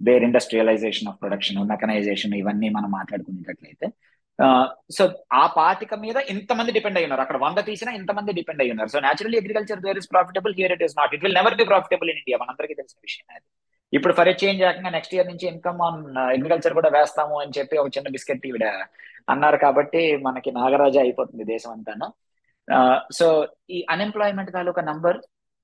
their 0.00 0.22
industrialisation 0.22 1.08
of 1.10 1.18
production 1.22 1.60
mechanisation 1.74 2.34
ఇవన్నీ 2.40 2.68
మనం 2.68 2.90
మాట్లాడుకునేటట్లయితే 2.90 3.88
సో 4.96 5.02
ఆ 5.32 5.44
పాతిక 5.58 5.94
మీద 6.04 6.16
ఇంతమంది 6.32 6.72
డిపెండ్ 6.76 6.98
అయి 6.98 7.06
ఉన్నారు 7.06 7.22
అక్కడ 7.24 7.36
వంద 7.44 7.58
తీసినా 7.68 7.92
ఇంతమంది 7.92 8.32
డిపెండ్ 8.38 8.62
అయి 8.62 8.72
ఉన్నారు 8.74 8.90
so 8.94 9.00
naturally 9.00 9.38
agriculture 9.42 9.80
there 9.86 9.98
is 9.98 10.10
profitable 10.14 10.54
here 10.58 10.72
it 10.76 10.82
is 10.82 10.96
not 10.98 11.14
it 11.14 11.22
will 11.24 11.34
never 11.34 11.56
be 11.60 11.64
profitable 11.64 12.10
in 12.12 12.20
India 12.22 12.38
మనందరికీ 12.42 12.74
తెలిసిన 12.80 12.98
విషయం 13.08 13.26
అది. 13.36 13.46
ఇప్పుడు 13.92 14.14
ఫర్ 14.14 14.28
చేంజ్ 14.42 14.62
ఏకంగా 14.68 14.90
నెక్స్ట్ 14.90 15.14
ఇయర్ 15.14 15.28
నుంచి 15.28 15.46
ఇన్కమ్ 15.46 15.80
ఆన్ 15.88 16.00
అగ్రికల్చర్ 16.34 16.74
కూడా 16.74 16.90
వేస్తాము 16.96 17.36
అని 17.42 17.54
చెప్పి 17.58 17.76
ఒక 17.82 17.90
చిన్న 17.96 18.08
బిస్కెట్ 18.16 18.46
ఈవిడ 18.50 18.66
అన్నారు 19.28 19.56
కాబట్టి 19.56 20.02
మనకి 20.26 20.50
నాగరాజా 20.52 21.00
అయిపోతుంది 21.00 21.44
దేశం 21.54 21.70
అంతాను. 21.76 22.06
సో 23.12 23.26
ఈ 23.70 23.86
unemployment 23.90 24.52
taluka 24.52 24.82
number 24.82 25.18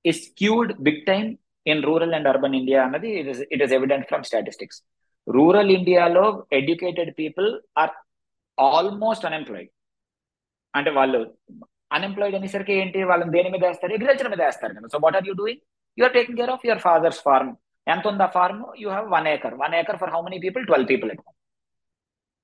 is 0.05 0.21
skewed 0.37 0.71
big 0.81 1.01
time 1.05 1.29
in 1.65 1.83
rural 1.89 2.15
and 2.17 2.29
urban 2.31 2.57
India 2.61 2.79
అన్నది 2.85 3.09
it 3.53 3.63
is 3.65 3.73
evident 3.79 4.07
from 4.11 4.25
statistics 4.29 4.79
rural 5.27 5.71
ఇండియాలో 5.77 6.25
educated 6.59 7.11
people 7.21 7.49
are 7.81 7.93
almost 8.57 9.25
unemployed 9.29 9.71
అంటే 10.73 10.91
వాళ్ళు 10.99 11.19
అన్ఎంప్లాయిడ్ 11.95 12.35
అనేసరికి 12.37 12.73
ఏంటి? 12.81 12.99
వాళ్ళని 13.09 13.31
దేని 13.35 13.49
మీద 13.53 13.63
వేస్తారు? 13.65 13.93
అగ్రికల్చర్ 13.97 14.29
మీద 14.33 14.41
వేస్తారు 14.47 14.73
కదా. 14.77 14.87
So 14.93 14.97
what 15.03 15.15
are 15.17 15.27
you 15.29 15.33
doing 15.41 15.61
you 15.97 16.03
are 16.07 16.13
taking 16.17 16.37
care 16.39 16.51
of 16.55 16.63
your 16.67 16.81
father's 16.87 17.19
farm 17.27 17.51
ఎంత 17.87 18.05
ఉంది 18.11 18.23
ఆ 18.27 18.29
farm 18.37 18.61
you 18.81 18.87
have 18.93 19.07
one 19.15 19.27
acre 19.33 19.55
one 19.63 19.73
acre 19.79 19.97
for 20.01 20.11
how 20.15 20.21
many 20.27 20.37
people 20.45 20.63
twelve 20.69 20.87
people 20.91 21.11
at 21.13 21.21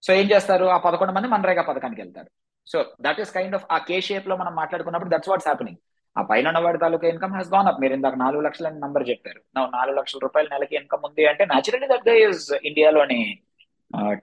so 0.03 0.11
ఏం 0.19 0.27
చేస్తారు? 0.33 0.65
ఆ 0.75 0.77
పదకొండు 0.85 1.13
మంది 1.15 1.27
మనరేగా 1.35 1.63
పథకానికి 1.69 2.01
వెళ్తారు. 2.03 2.29
So 2.67 2.77
that 3.05 3.19
is 3.23 3.31
kind 3.37 3.55
of 3.57 3.65
uh 3.75 3.77
K 3.89 3.97
షేప్లో 4.07 4.35
మనం 4.41 4.53
మాట్లాడుకున్నప్పుడు 4.61 5.11
దట్స్ 5.13 5.29
వాట్స్ 5.31 5.47
హ్యాపెనింగ్ 5.49 5.79
ఆ 6.19 6.21
పైన 6.29 6.45
ఉన్నవాడి 6.51 6.79
తాలూకా 6.83 7.07
ఇన్కమ్ 7.13 7.35
హ్యాస్ 7.35 7.51
గాన్ 7.55 7.69
అప్ 7.71 7.81
మీరు 7.83 7.93
ఇందాక 7.97 8.17
నాలుగు 8.23 8.41
లక్షల 8.47 8.69
నంబర్ 8.85 9.05
చెప్పారు. 9.11 9.41
నాలుగు 9.77 9.97
లక్షల 9.99 10.19
రూపాయల 10.25 10.47
నెలకి 10.55 10.75
ఇన్కమ్ 10.81 11.05
ఉంది 11.09 11.25
అంటే 11.31 11.45
న్యాచురల్లీ 11.51 11.89
దట్ 11.93 12.07
దే 12.09 12.15
ఇస్ 12.29 12.47
ఇండియాలోని 12.69 13.21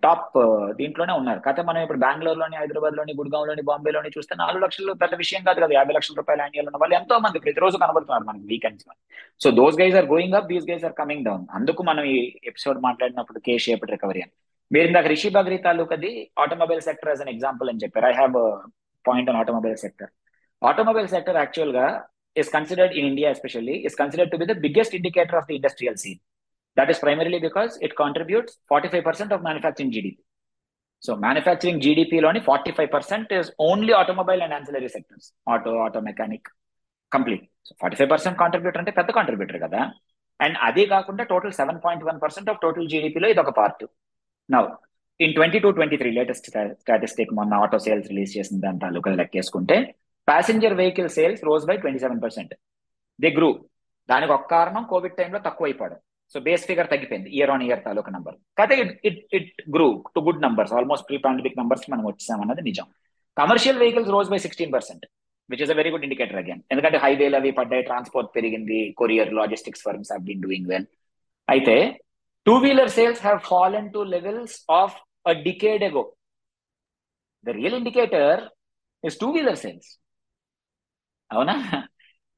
టాప్ 0.05 0.35
దీంట్లోనే 0.81 1.15
ఉన్నారు. 1.21 1.41
కాకపోతే 1.45 1.63
మనం 1.69 1.81
ఇప్పుడు 1.85 2.01
బెంగళూరు 2.03 2.39
లోని 2.41 2.57
హైదరాబాద్లోని 2.61 3.13
గుడ్గావ్లోని 3.21 3.63
బాంబేలోని 3.71 4.11
చూస్తే 4.17 4.35
నాలుగు 4.43 4.63
లక్షలు 4.65 4.93
పెద్ద 5.01 5.15
విషయం 5.23 5.43
కాదు 5.47 5.59
కదా. 5.63 5.73
యాభై 5.79 5.95
లక్షల 5.97 6.15
రూపాయలు 6.21 6.43
యాన్యువల్ 6.45 6.69
ఉన్న 6.71 6.81
వాళ్ళు 6.83 6.97
ఎంతో 6.99 7.17
మంది 7.25 7.43
ప్రతిరోజు 7.45 7.77
కనబడుతున్నారు 7.83 8.27
మనకి 8.29 8.47
వీకెండ్స్లో. 8.53 8.95
So 9.43 9.51
those 9.61 9.79
guys 9.81 9.97
are 10.01 10.09
going 10.13 10.37
up 10.41 10.47
these 10.53 10.69
guys 10.71 10.85
are 10.89 10.95
coming 11.01 11.25
down 11.29 11.45
అందుకు 11.59 11.83
మనం 11.91 12.05
ఈ 12.15 12.19
ఎపిసోడ్ 12.53 12.81
మాట్లాడినప్పుడు 12.87 13.41
కే 13.49 13.57
షేప్ 13.67 13.87
రికవరీ 13.95 14.23
అని. 14.27 14.35
మీరు 14.71 14.87
ఇందాక 14.91 15.07
Rishi 15.15 15.29
Bagri 15.39 15.59
తాలూకది 15.67 16.13
automobile 16.45 16.85
sector 16.89 17.11
as 17.13 17.25
an 17.25 17.33
example 17.35 17.71
అని 17.73 17.83
చెప్పారు. 17.85 18.09
I 18.13 18.15
have 18.21 18.37
point 19.09 19.31
on 19.33 19.41
automobile 19.43 19.77
sector 19.85 20.13
automobile 20.63 21.09
sector 21.09 21.39
యాక్చువల్గా 21.41 21.87
is 22.37 22.51
considered 22.53 22.95
in 22.99 23.07
India 23.07 23.29
especially 23.35 23.77
is 23.89 23.97
considered 24.01 24.33
to 24.33 24.39
be 24.39 24.47
the 24.47 24.57
biggest 24.65 24.95
indicator 24.99 25.39
of 25.41 25.47
the 25.49 25.55
industrial 25.55 25.99
scene 26.03 26.21
that 26.77 26.91
is 26.93 27.01
primarily 27.03 27.41
because 27.47 27.75
it 27.83 27.95
contributes 27.97 28.55
forty 28.71 28.89
five 28.89 29.05
percent 29.07 29.33
of 29.33 29.45
manufacturing 29.45 29.95
GDP 29.97 30.23
so 31.03 31.15
manufacturing 31.25 31.81
GDP 31.81 32.19
లోని 32.21 32.41
forty 32.41 32.73
five 32.77 32.91
percent 32.93 33.33
is 33.39 33.49
only 33.67 33.93
automobile 33.93 34.43
and 34.43 34.55
ancillary 34.55 34.89
sectors 34.89 35.29
auto 35.47 35.73
auto 35.83 36.01
mechanic 36.07 36.49
complete 37.13 37.45
so 37.67 37.73
forty 37.81 37.97
five 37.97 38.11
percent 38.11 38.39
contributor 38.39 38.81
అంటే 38.83 38.93
పెద్ద 38.93 39.11
contributor 39.11 39.61
కదా. 39.63 39.81
And 40.41 40.57
అదే 40.63 40.85
కాకుండా 40.87 41.23
total 41.25 41.53
seven 41.53 41.79
point 41.85 42.03
one 42.05 42.19
percent 42.25 42.49
of 42.51 42.59
total 42.63 42.89
జీడిపిలో 42.89 43.27
ఇది 43.29 43.41
ఒక 43.41 43.53
part 43.59 43.85
నవ్వు 44.49 44.71
in 45.21 45.33
twenty 45.35 45.59
two 45.59 45.69
twenty 45.71 45.97
three 45.97 46.11
latest 46.13 46.49
statistic 46.81 47.33
మొన్న 47.33 47.61
ఆటో 47.63 47.79
సేల్స్ 47.85 48.09
రిలీజ్ 48.09 48.33
చేసిన 48.37 48.59
దాని 48.61 48.81
తాలూకా 48.81 49.13
లెక్కేసుకుంటే 49.23 49.77
passenger 50.29 50.75
vehicle 50.75 51.11
sales 51.17 51.43
rose 51.45 51.65
by 51.67 51.77
twenty 51.77 52.01
seven 52.05 52.21
percent 52.23 52.53
the 53.19 53.31
grew 53.37 53.51
దానికి 54.09 54.33
ఒక 54.33 54.47
కారణం 54.51 54.83
కోవిడ్ 54.91 55.17
టైంలో 55.19 55.39
తక్కువ 55.47 55.67
అయిపోవడం 55.67 55.99
సో 56.35 56.41
బేస్ 56.41 56.65
ఫిగర్ 56.67 56.89
తగ్గిపోయింది 56.93 57.29
ఇయర్ 57.37 57.51
ఆన్ 57.51 57.63
ఇయర్ 57.63 57.83
తాలూకా 57.85 58.11
నంబర్ 58.17 58.37
కాకపోతే 58.59 58.77
it 58.83 58.95
it 59.09 59.21
it 59.39 59.63
grew 59.75 59.87
to 60.15 60.21
good 60.21 60.43
numbers 60.47 60.73
almost 60.73 61.07
pre 61.09 61.19
pandemic 61.19 61.59
numbers 61.61 61.85
మనం 61.93 62.05
వచ్చాం 62.07 62.41
అన్నది 62.45 62.63
నిజం. 62.63 62.87
Commercial 63.37 63.79
vehicles 63.79 64.11
rose 64.11 64.31
by 64.31 64.39
sixteen 64.39 64.73
percent 64.73 65.05
which 65.51 65.63
is 65.65 65.71
a 65.71 65.77
very 65.77 65.91
good 65.95 66.05
indicator 66.05 66.39
again 66.43 66.63
ఎందుకంటే 66.71 66.99
హైవేలు 66.99 67.37
అవి 67.37 67.51
పడ్డాయి 67.59 67.83
ట్రాన్స్పోర్ట్ 67.83 68.31
పెరిగింది 68.37 68.79
courier 69.01 69.31
logistics 69.35 69.85
firms 69.87 70.11
have 70.13 70.23
been 70.23 70.43
doing 70.43 70.69
well 70.73 70.87
అయితే 71.49 71.77
two 72.47 72.55
wheeler 72.65 72.93
sales 72.97 73.23
have 73.23 73.41
fallen 73.49 73.89
to 73.93 74.03
levels 74.15 74.57
of 74.75 74.97
a 75.27 75.35
decade 75.47 75.85
ago 75.85 76.05
the 77.47 77.55
real 77.59 77.77
indicator 77.81 78.43
is 79.05 79.19
two 79.21 79.29
wheeler 79.33 79.61
sales 79.65 79.91
అవునా? 81.31 81.55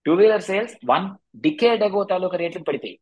Two 0.06 0.12
wheeler 0.18 0.44
sales 0.44 0.74
one 0.90 1.06
decade 1.44 1.82
ago 1.84 2.00
తాలూకా 2.10 2.36
రేట్లు 2.42 2.62
పడిపోయి 2.68 2.94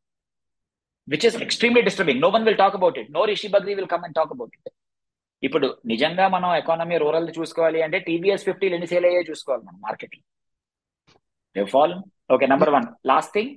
which 1.09 1.27
is 1.29 1.37
extremely 1.45 1.83
disturbing 1.87 2.21
no 2.23 2.29
one 2.35 2.45
will 2.47 2.59
talk 2.61 2.77
about 2.79 2.97
it 3.01 3.11
no 3.17 3.23
Rishi 3.31 3.49
Bagri 3.55 3.75
will 3.79 3.91
come 3.93 4.05
and 4.07 4.17
talk 4.17 4.33
about 4.35 4.55
it 4.59 4.71
ఇప్పుడు 5.43 5.67
నిజంగా 5.91 6.25
మనం 6.35 6.51
economy 6.59 6.97
rural 7.03 7.29
చూసుకోవాలి 7.37 7.81
అంటే 7.87 7.99
TVS 8.07 8.47
ఫిఫ్టీలు 8.47 8.77
ఎన్ని 8.77 8.89
sale 8.93 9.07
అయ్యే 9.09 9.23
చూసుకోవాలి 9.29 9.63
మనం 9.67 9.81
market 9.83 10.17
fall 11.57 11.95
okay 12.31 12.47
number 12.53 12.73
one 12.75 12.87
last 13.11 13.33
thing 13.35 13.53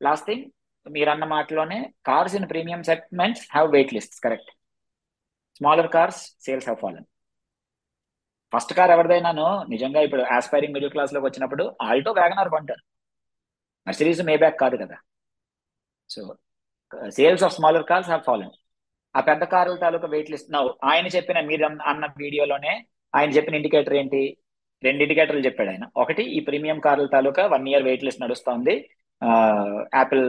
last 0.00 0.26
thing 0.26 0.44
మీరు 0.86 1.10
అన్న 1.12 1.24
మాటలోనే 1.32 1.78
cars 2.06 2.34
in 2.38 2.48
premium 2.50 2.82
segments 2.88 3.44
have 3.52 3.68
wait 3.74 3.92
list 3.96 4.16
correct 4.24 4.50
smaller 5.60 5.90
cars 5.94 6.20
sales 6.44 6.66
have 6.66 6.80
fallen 6.80 7.06
first 8.54 8.72
car 8.74 8.90
ఎవరిదైనాను? 8.90 9.46
నిజంగా 9.70 10.00
ఇప్పుడు 10.06 10.22
ఆస్పైరింగ్ 10.36 10.74
మిడిల్ 10.74 10.90
క్లాస్లోకి 10.90 11.26
వచ్చినప్పుడు 11.26 11.64
ఆల్టో 11.82 12.12
వ్యాగనార్ 12.12 12.48
కొంటారు. 12.48 12.82
మర్సిరీస్ 13.88 14.22
మే 14.28 14.36
బ్యాక్ 14.36 14.60
కాదు 14.60 14.76
కదా. 14.76 14.96
So 16.10 16.22
sales 17.08 17.44
of 17.44 17.54
smaller 17.54 17.86
cars 17.90 18.08
have 18.08 18.22
fallen 18.26 18.54
ఆ 19.16 19.20
పెద్ద 19.20 19.42
కారుల 19.44 19.76
తాలూకా 19.76 20.08
వెయిట్ 20.08 20.30
లిస్ట్ 20.30 20.52
నవ్వు 20.52 20.70
ఆయన 20.84 21.06
చెప్పిన 21.06 21.40
మీరు 21.40 21.64
అన్న 21.64 22.04
వీడియోలోనే 22.18 22.72
ఆయన 23.14 23.30
చెప్పిన 23.30 23.54
ఇండికేటర్ 23.54 23.94
ఏంటి? 23.94 24.22
రెండు 24.82 25.02
ఇండికేటర్లు 25.02 25.44
చెప్పాడు 25.46 25.70
ఆయన. 25.70 25.84
ఒకటి 25.96 26.22
ఈ 26.36 26.40
ప్రీమియం 26.40 26.78
కార్ల 26.80 27.06
తాలూకా 27.06 27.46
వన్ 27.46 27.68
ఇయర్ 27.68 27.82
వెయిట్ 27.82 28.04
లిస్ట్ 28.04 28.22
నడుస్తుంది 28.22 28.74
యాపిల్ 29.94 30.24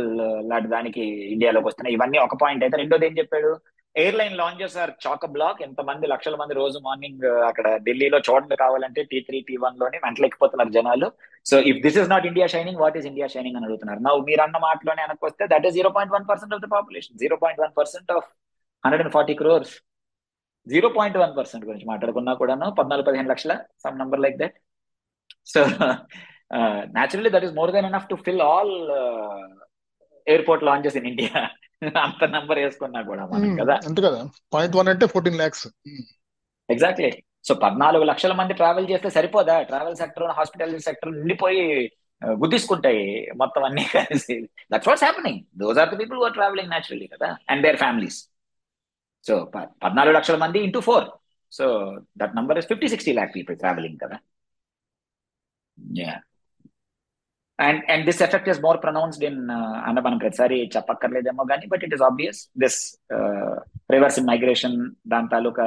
లాంటి 0.50 0.70
దానికి 0.70 1.04
ఇండియాలోకి 1.34 1.68
వస్తున్నాయి. 1.68 1.96
ఇవన్నీ 1.96 2.18
ఒక 2.18 2.36
పాయింట్ 2.42 2.64
అయితే. 2.64 2.78
రెండోది 2.78 3.06
ఏం 3.06 3.18
చెప్పాడు? 3.18 3.52
Airline 4.00 4.36
lounges 4.40 4.76
are 4.82 4.92
chock 5.04 5.26
block 5.36 5.60
ఎంతమంది 5.68 6.06
లక్షల 6.12 6.36
మంది 6.42 6.54
రోజు 6.60 6.78
మార్నింగ్ 6.88 7.24
uh, 7.30 7.42
అక్కడ 7.50 7.68
ఢిల్లీలో 7.86 8.20
చూడండి 8.28 8.56
కావాలంటే 8.64 9.02
టీ 9.12 9.20
త్రీ 9.28 9.40
టీ 9.48 9.56
వన్లోని 9.64 9.98
వెంటలెక్కిపోతున్నారు 10.06 10.72
జనాలు. 10.78 11.08
So 11.46 11.58
if 11.72 11.82
this 11.86 11.98
is 12.02 12.10
not 12.14 12.28
India 12.32 12.48
shining 12.54 12.82
what 12.84 12.98
is 13.00 13.08
India 13.12 13.28
shining 13.36 13.58
అని 13.60 13.68
అడుగుతున్నారు. 13.68 14.02
నా 14.08 14.12
మీరు 14.30 14.44
అన్న 14.46 14.60
మాటలోనే 14.68 15.04
వెనక్కి 15.06 15.28
వస్తే 15.30 15.46
that 15.54 15.68
is 15.70 15.76
zero 15.80 15.92
point 15.98 16.14
one 16.18 16.28
percent 16.32 16.56
of 16.58 16.64
the 16.66 16.70
population 16.76 17.20
zero 17.24 17.38
point 17.44 17.62
one 17.66 17.76
percent 17.80 18.12
of 18.18 18.28
hundred 18.84 19.04
and 19.04 19.14
forty 19.18 19.36
crores 19.42 19.76
zero 20.68 20.90
point 20.98 21.18
one 21.24 21.34
percent 21.38 21.66
గురించి 21.70 21.88
మాట్లాడుకున్నా 21.92 22.34
కూడాను 22.42 22.68
పద్నాలుగు 22.80 23.08
పదిహేను 23.08 23.32
లక్షల 23.34 23.54
some 23.84 24.00
number 24.02 24.24
like 24.26 24.38
that 24.42 24.58
so 25.54 25.62
naturally 26.96 27.32
that 27.36 27.46
is 27.48 27.56
more 27.60 27.72
than 27.76 27.88
enough 27.92 28.08
to 28.12 28.16
fill 28.26 28.44
all 28.50 28.74
airport 30.30 30.64
lounges 30.64 30.98
in 30.98 31.08
India. 31.08 31.40
అంత 32.04 32.24
number 32.36 32.60
వేసుకున్నా 32.60 33.02
కూడా 33.10 33.24
మనం 33.26 33.52
కదా? 33.62 33.76
అంతే 33.88 34.02
కదా. 34.02 34.22
పాయింట్ 34.54 34.76
వన్ 34.76 34.90
అంటే 34.94 35.06
ఫోర్టీన్ 35.14 35.38
ల్యాక్స్ 35.42 35.66
ఎగ్జాక్ట్లీ 36.70 37.12
సో 37.48 37.54
పద్నాలుగు 37.56 38.04
లక్షల 38.04 38.34
మంది 38.34 38.54
ట్రావెల్ 38.54 38.90
చేస్తే 38.92 39.10
సరిపోదా? 39.10 39.56
ట్రావెల్ 39.62 39.96
సెక్టర్ 39.96 40.26
హాస్పిటాలిటీ 40.38 40.80
సెక్టర్ 40.80 41.12
నిండిపోయి 41.18 41.64
గుద్దిసుకుంటాయి 42.42 43.04
మొత్తం 43.38 43.64
అన్ని 43.64 43.84
కలిసి. 43.94 44.36
That's 44.74 44.88
what's 44.88 45.04
happening 45.04 45.40
those 45.60 45.80
are 45.80 45.90
the 45.94 46.00
people 46.00 46.20
are 46.24 46.34
travelling 46.34 46.70
naturally 46.70 47.08
కదా? 47.08 47.30
అండ్ 47.50 47.64
దేర్ 47.66 47.78
ఫ్యామిలీస్ 47.78 48.20
సో 49.26 49.36
పద్నాలుగు 49.84 50.16
లక్షల 50.16 50.38
మంది 50.38 50.60
into 50.60 50.80
four 50.82 51.08
so 51.52 51.66
that 52.18 52.36
number 52.36 52.58
is 52.58 52.68
fifty 52.68 52.88
sixty 52.88 53.14
lakh 53.14 53.36
people 53.36 53.58
travelling 53.58 54.00
కదా? 54.04 54.18
And 57.60 57.82
and 57.94 58.04
this 58.06 58.22
effect 58.26 58.50
is 58.52 58.62
more 58.66 58.78
pronounced 58.84 59.24
in 59.30 59.40
అన్న 59.88 60.00
మనం 60.00 60.18
ప్రతిసారి 60.18 60.58
చెప్పక్కర్లేదేమో 60.76 61.44
కానీ 61.52 61.66
but 61.68 61.84
it 61.88 61.96
is 61.98 62.04
obvious 62.10 62.40
this 62.64 62.80
reverse 63.92 64.18
in 64.22 64.28
migration 64.28 64.78
దాని 65.08 65.28
తాలూకా 65.28 65.66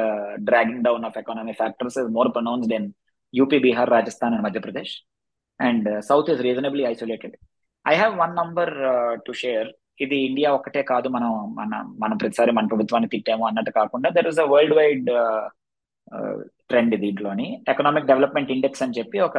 dragging 0.48 0.84
down 0.88 1.04
of 1.04 1.18
economy 1.22 1.54
factors 1.62 1.98
is 2.02 2.10
more 2.10 2.30
pronounced 2.36 2.74
in 2.78 2.88
UP 3.34 3.58
Bihar 3.58 3.92
Rajasthan 3.98 4.34
and 4.34 4.46
Madhya Pradesh 4.48 4.94
and 5.60 5.88
south 6.08 6.30
is 6.34 6.42
reasonably 6.48 6.86
isolated 6.92 7.36
I 7.86 7.94
have 7.96 8.14
one 8.18 8.34
number 8.40 8.72
to 9.26 9.32
share 9.42 9.68
ఇది 10.00 10.16
India 10.28 10.48
ఒక్కటే 10.58 10.82
కాదు 10.92 11.08
మనం 11.08 11.30
మన 11.58 11.72
మనం 11.98 12.16
ప్రతిసారి 12.18 12.52
మన 12.52 12.66
ప్రభుత్వాన్ని 12.66 13.08
తిట్టాము 13.08 13.44
అన్నట్టు 13.48 13.72
కాకుండా 13.80 14.08
there 14.16 14.28
is 14.32 14.40
a 14.40 14.46
world 14.52 14.76
wide 14.80 15.08
trend 16.70 16.94
దీంట్లోని. 17.04 17.46
ఎకనామిక్ 17.72 18.08
డెవలప్మెంట్ 18.10 18.50
ఇండెక్స్ 18.54 18.82
అని 18.84 18.96
చెప్పి 18.98 19.18
ఒక 19.20 19.38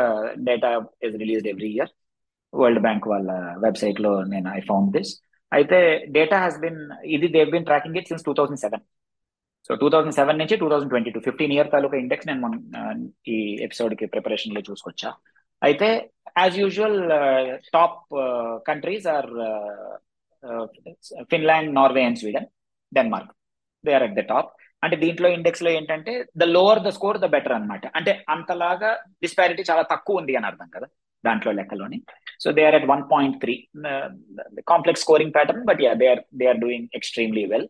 data 0.49 0.69
is 1.07 1.17
released 1.23 1.49
every 1.53 1.69
year 1.75 1.91
World 2.53 2.81
Bank 2.81 3.05
వాళ్ళ 3.07 3.29
వెబ్సైట్లో 3.57 4.11
నేను 4.33 4.49
ఐ 4.57 4.61
ఫౌండ్ 4.69 4.91
దిస్ 4.97 5.11
అయితే 5.51 5.77
డేటా 6.17 6.37
హ్యాస్ 6.37 6.59
బిన్ 6.59 6.79
ఇది 7.15 7.27
they've 7.35 7.49
been 7.51 7.65
tracking 7.65 7.97
it 7.97 8.07
since 8.07 8.25
two 8.27 8.33
thousand 8.39 8.61
seven 8.65 8.83
so 9.69 9.75
two 9.81 9.87
thousand 9.89 10.15
seven 10.19 10.39
నుంచి 10.41 10.55
two 10.61 10.69
thousand 10.71 10.91
twenty 10.93 11.11
two 11.15 11.19
fifteen 11.19 11.53
year 11.55 11.69
తాలూకా 11.73 11.97
index 11.97 12.27
నేను 12.29 12.41
మనం 12.45 12.57
ఈ 13.27 13.37
ఎపిసోడ్కి 13.67 14.05
ప్రిపరేషన్లో 14.05 14.61
చూసుకొచ్చా. 14.69 15.11
అయితే 15.61 15.87
as 16.37 16.55
usual 16.59 16.97
top 17.73 17.99
countries 18.65 19.07
are 19.07 19.29
Finland 21.31 21.71
Norway 21.75 22.03
and 22.03 22.19
Sweden 22.21 22.47
Denmark 22.91 23.31
they 23.83 23.93
are 23.93 24.03
at 24.03 24.17
the 24.19 24.23
top 24.33 24.49
అంటే 24.83 24.95
దీంట్లో 24.95 25.27
ఇండెక్స్లో 25.29 25.69
ఏంటంటే 25.69 26.13
the 26.37 26.43
lower 26.55 26.79
the 26.79 26.89
score 26.89 27.17
the 27.17 27.29
better 27.35 27.53
అనమాట 27.53 27.85
అంటే 27.97 28.11
అంతలాగా 28.27 28.89
డిస్పారిటీ 29.21 29.63
చాలా 29.69 29.81
తక్కువ 29.93 30.21
ఉంది 30.21 30.33
అని 30.37 30.45
అర్థం 30.45 30.69
కదా. 30.75 30.87
దాంట్లో 31.27 31.51
లెక్కలోని 31.59 31.99
so 32.43 32.51
they 32.57 32.63
are 32.69 32.77
at 32.79 32.87
one 32.93 33.03
point 33.13 33.37
three 33.43 33.55
complex 34.71 35.03
scoring 35.05 35.35
pattern 35.37 35.63
but 35.69 35.81
yeah 35.85 35.91
they 36.01 36.07
are 36.13 36.23
they 36.41 36.47
are 36.53 36.61
doing 36.65 36.87
extremely 36.99 37.45
well 37.53 37.67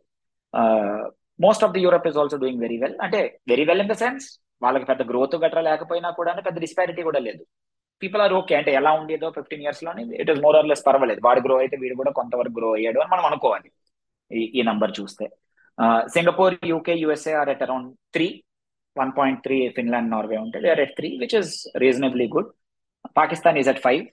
most 1.40 1.64
of 1.66 1.74
the 1.76 1.84
Europe 1.86 2.08
is 2.12 2.18
also 2.22 2.38
doing 2.44 2.64
very 2.66 2.78
well 2.84 2.98
అంటే 3.06 3.20
very 3.52 3.66
well 3.70 3.82
in 3.84 3.92
the 3.94 3.98
sense 4.04 4.26
వాళ్ళకి 4.62 4.86
పెద్ద 4.90 5.02
growth 5.12 5.36
గట్రా 5.44 5.62
లేకపోయినా 5.70 6.10
కూడా 6.20 6.34
పెద్ద 6.48 6.58
disparity 6.66 7.02
కూడా 7.10 7.20
లేదు. 7.28 7.44
People 8.02 8.22
are 8.26 8.34
okay 8.40 8.54
అంటే 8.60 8.72
ఎలా 8.80 8.92
ఉండేదో 9.00 9.28
fifteen 9.38 9.64
ఇయర్స్లోని 9.66 10.04
it 10.22 10.30
is 10.34 10.42
more 10.46 10.56
or 10.60 10.68
less 10.72 10.84
పర్వాలేదు. 10.88 11.22
వాడు 11.28 11.42
గ్రో 11.46 11.56
అయితే 11.64 11.76
వీడు 11.84 11.96
కూడా 12.02 12.12
కొంతవరకు 12.20 12.56
గ్రో 12.60 12.70
అయ్యాడు 12.78 13.00
అని 13.04 13.12
మనం 13.14 13.26
అనుకోవాలి. 13.30 13.70
ఈ 14.58 14.62
నంబర్ 14.70 14.94
చూస్తే. 15.00 15.26
Singapore 16.16 16.56
UK 16.72 16.96
USA 17.04 17.34
are 17.42 17.52
at 17.54 17.64
around 17.66 17.90
three 18.16 18.28
one 18.96 19.12
point 19.20 19.40
three 19.46 19.58
Finland 19.78 20.12
Norway 20.16 20.38
ఉంటుంది 20.46 20.68
are 20.74 20.82
at 20.86 20.96
three 21.00 21.10
which 21.24 21.36
is 21.42 21.54
reasonably 21.86 22.28
good 22.36 22.50
Pakistan 23.16 23.58
is 23.62 23.70
at 23.74 23.82
five 23.86 24.04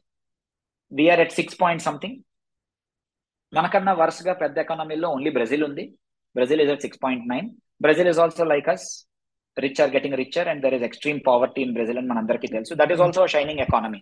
we are 0.93 1.23
at 1.25 1.37
six 1.39 1.57
point 1.63 1.85
something 1.89 2.17
మనకన్నా 3.53 3.93
వరుసగా 4.01 4.33
పెద్ద 4.43 4.57
ఎకానమీలో 4.65 5.07
ఓన్లీ 5.15 5.31
బ్రెజిల్ 5.37 5.65
ఉంది. 5.69 5.85
Brazil 6.37 6.61
is 6.65 6.73
at 6.75 6.85
six 6.87 7.01
point 7.05 7.25
nine 7.33 7.49
Brazil 7.85 8.09
is 8.11 8.21
also 8.25 8.45
like 8.53 8.69
us 8.75 8.87
rich 9.57 9.81
are 9.83 9.95
getting 9.95 10.17
richer 10.23 10.49
and 10.51 10.63
there 10.65 10.77
is 10.79 10.85
extreme 10.89 11.21
poverty 11.29 11.61
in 11.67 11.75
Brazil 11.77 11.99
అని 12.01 12.09
మనందరికీ 12.13 12.49
తెలుసు. 12.57 12.73
That 12.81 12.93
is 12.95 13.03
also 13.07 13.25
shining 13.35 13.63
economy 13.67 14.01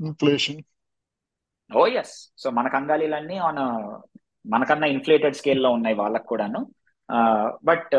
inflation 0.00 0.60
oh 1.70 1.84
yes 2.00 2.14
so 2.42 2.50
మన 2.58 2.68
కంగాలీలన్నీ 2.76 3.38
on 3.48 3.62
మనకన్నా 4.54 4.86
inflated 4.96 5.38
స్కేల్లో 5.40 5.70
ఉన్నాయి 5.76 5.96
వాళ్ళకు 6.02 6.26
కూడాను. 6.32 6.60
బట్ 7.64 7.94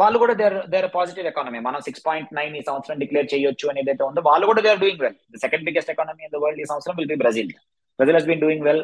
వాళ్ళు 0.00 0.18
కూడా 0.18 0.34
దేర్ 0.34 0.56
దేర్ 0.68 0.88
పాజిటివ్ 0.94 1.26
ఎకానమీ 1.26 1.60
మనం 1.66 1.80
సిక్స్ 1.88 2.04
పాయింట్ 2.06 2.30
నైన్ 2.38 2.54
ఈ 2.56 2.62
సంవత్సరం 2.68 2.98
డిక్లేర్ 3.02 3.28
చేయొచ్చు 3.34 3.68
అని 3.70 3.80
ఏదైతే 3.80 4.04
ఉందో 4.04 4.22
వాళ్ళు 4.30 4.46
కూడా 4.46 4.62
they 4.66 4.70
are 4.74 4.82
doing 4.84 5.02
well 5.04 5.18
the 5.34 5.40
second 5.44 5.66
biggest 5.68 5.92
economy 5.94 6.24
in 6.26 6.34
the 6.36 6.40
world 6.44 6.62
ఈ 6.64 6.68
సంవత్సరం 6.72 6.96
will 7.00 7.10
be 7.14 7.18
Brazil 7.24 7.50
Brazil 7.98 8.18
has 8.18 8.28
been 8.30 8.42
doing 8.46 8.64
well 8.68 8.82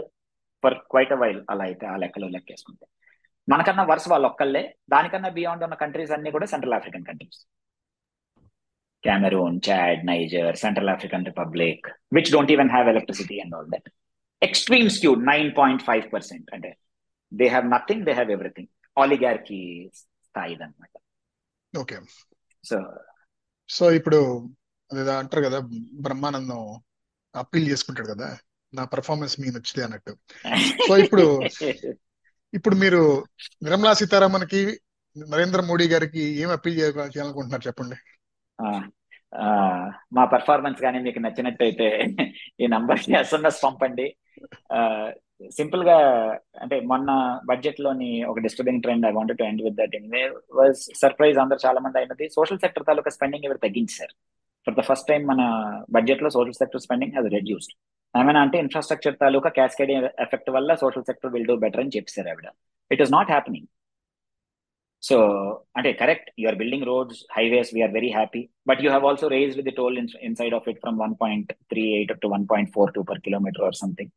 for 0.65 0.77
quite 0.93 1.13
a 1.13 1.19
while 1.23 1.41
అలా 1.51 1.65
అయితే 1.65 1.87
ఆ 1.87 1.97
లెక్కలో 1.97 2.29
లెక్కేసుకుంటే. 2.29 2.85
మనకన్నా 3.49 3.83
వరుస 3.91 4.07
వాళ్ళు 4.13 4.27
ఒక్కళ్ళే. 4.31 4.63
దానికన్నా 4.93 5.31
బియాండ్ 5.39 5.65
ఉన్న 5.67 5.77
కంట్రీస్ 5.83 6.15
అన్ని 6.17 6.31
కూడా 6.31 6.47
central 6.53 6.77
African 6.79 7.07
countries 7.11 7.41
Cameroon 9.05 9.59
Chad 9.69 10.01
Niger 10.05 10.55
Central 10.57 10.91
African 10.91 11.25
Republic 11.25 11.87
which 12.13 12.31
don't 12.33 12.53
even 12.53 12.71
have 12.71 12.89
electricity 12.89 13.37
and 13.41 13.55
all 13.57 13.69
that 13.75 13.89
extreme 14.43 14.89
skewed 14.91 15.23
nine 15.33 15.51
point 15.59 15.83
five 15.83 16.07
percent 16.15 16.49
అంటే 16.55 16.71
they 17.33 17.49
have 17.49 17.67
nothing 17.77 18.05
they 18.05 18.13
have 18.13 18.31
everything 18.31 18.71
oligarchy 18.97 19.61
స్థాయి 20.25 20.57
అనమాట 20.57 20.95
okay. 21.75 21.97
So 22.65 22.77
so 23.69 23.85
ఇప్పుడు 23.91 24.19
అంటారు 25.19 25.43
కదా 25.43 25.59
Brahmanandam 26.01 26.63
appeal 27.35 27.69
చేసుకుంటాడు 27.69 28.09
కదా 28.09 28.29
నా 28.73 28.85
performance 28.85 29.41
మీకు 29.41 29.55
నచ్చితే 29.57 29.83
అన్నట్టు. 29.83 30.13
సో 30.89 30.97
ఇప్పుడు 30.97 31.27
ఇప్పుడు 32.53 32.77
మీరు 32.77 33.01
నిర్మలా 33.63 33.93
సీతారామన్కి 33.95 34.61
నరేంద్ర 35.17 35.61
మోడీ 35.61 35.87
గారికి 35.89 36.23
ఏం 36.43 36.51
అప్పీల్ 36.51 36.77
చేయాలనుకుంటున్నారు 36.79 37.67
చెప్పండి? 37.67 37.97
మా 40.13 40.25
పర్ఫార్మెన్స్ 40.25 40.81
కానీ 40.81 40.99
మీకు 40.99 41.19
నచ్చినట్టయితే 41.19 41.89
ఈ 42.61 42.67
నంబర్కి 42.67 43.13
ఎస్ఎంఎస్ 43.13 43.65
పంపండి. 43.65 44.07
సింపుల్గా 45.41 45.97
అంటే 46.63 46.77
మొన్న 46.91 47.11
బడ్జెట్లోని 47.45 48.11
ఒక 48.25 48.39
disturbing 48.39 48.83
trend 48.83 49.07
I 49.07 49.13
wanted 49.13 49.39
to 49.39 49.45
end 49.45 49.63
with 49.63 49.77
that 49.81 49.95
anyway 49.95 50.23
was 50.59 50.81
surprise 51.01 51.39
అందరు 51.39 51.61
చాలా 51.67 51.81
మంది 51.81 51.99
అయినది 51.99 52.27
సోషల్ 52.37 52.59
సెక్టర్ 52.59 52.87
తాలూకా 52.87 53.11
స్పెండింగ్ 53.11 53.47
ఎవరు 53.47 53.61
తగ్గించారు 53.67 54.15
ఫర్ 54.67 54.77
ద 54.77 54.85
ఫస్ట్ 54.91 55.09
టైం 55.09 55.23
మన 55.27 55.43
బడ్జెట్లో 55.97 56.31
సోషల్ 56.31 56.59
సెక్టర్ 56.61 56.83
స్పెండింగ్ 56.83 57.17
అది 57.19 57.31
రెడ్యూస్డ్ 57.35 57.75
ఏమైనా 58.15 58.41
అంటే 58.43 58.57
ఇన్ఫ్రాస్ట్రక్చర్ 58.59 59.17
తాలూకా 59.21 59.51
క్యాస్కేడింగ్ 59.51 60.05
ఎఫెక్ట్ 60.25 60.51
వల్ల 60.51 60.75
social 60.75 61.07
sector 61.07 61.33
will 61.33 61.47
do 61.47 61.57
better 61.57 61.81
అని 61.81 61.95
చెప్పారు 61.97 62.29
ఆవిడ. 62.29 62.49
It 62.91 63.03
is 63.03 63.13
not 63.13 63.31
happening 63.31 63.69
so 65.03 65.17
అంటే 65.77 65.91
correct 66.03 66.29
you 66.41 66.47
are 66.49 66.59
building 66.61 66.87
roads 66.87 67.19
highways 67.37 67.71
we are 67.75 67.93
very 67.93 68.11
happy 68.13 68.43
but 68.67 68.81
you 68.85 68.91
have 68.91 69.07
also 69.07 69.29
raise 69.29 69.53
with 69.57 69.69
the 69.71 69.77
toll 69.81 69.97
inside 70.29 70.55
of 70.55 70.69
it 70.73 70.81
from 70.81 70.99
one 71.03 71.15
point 71.21 71.51
three 71.73 71.85
eight 71.97 72.15
to 72.23 72.29
one 72.29 72.47
point 72.53 72.71
four 72.75 72.93
two 72.95 73.03
per 73.03 73.21
kilometre 73.21 73.65
or 73.65 73.79
something 73.83 74.13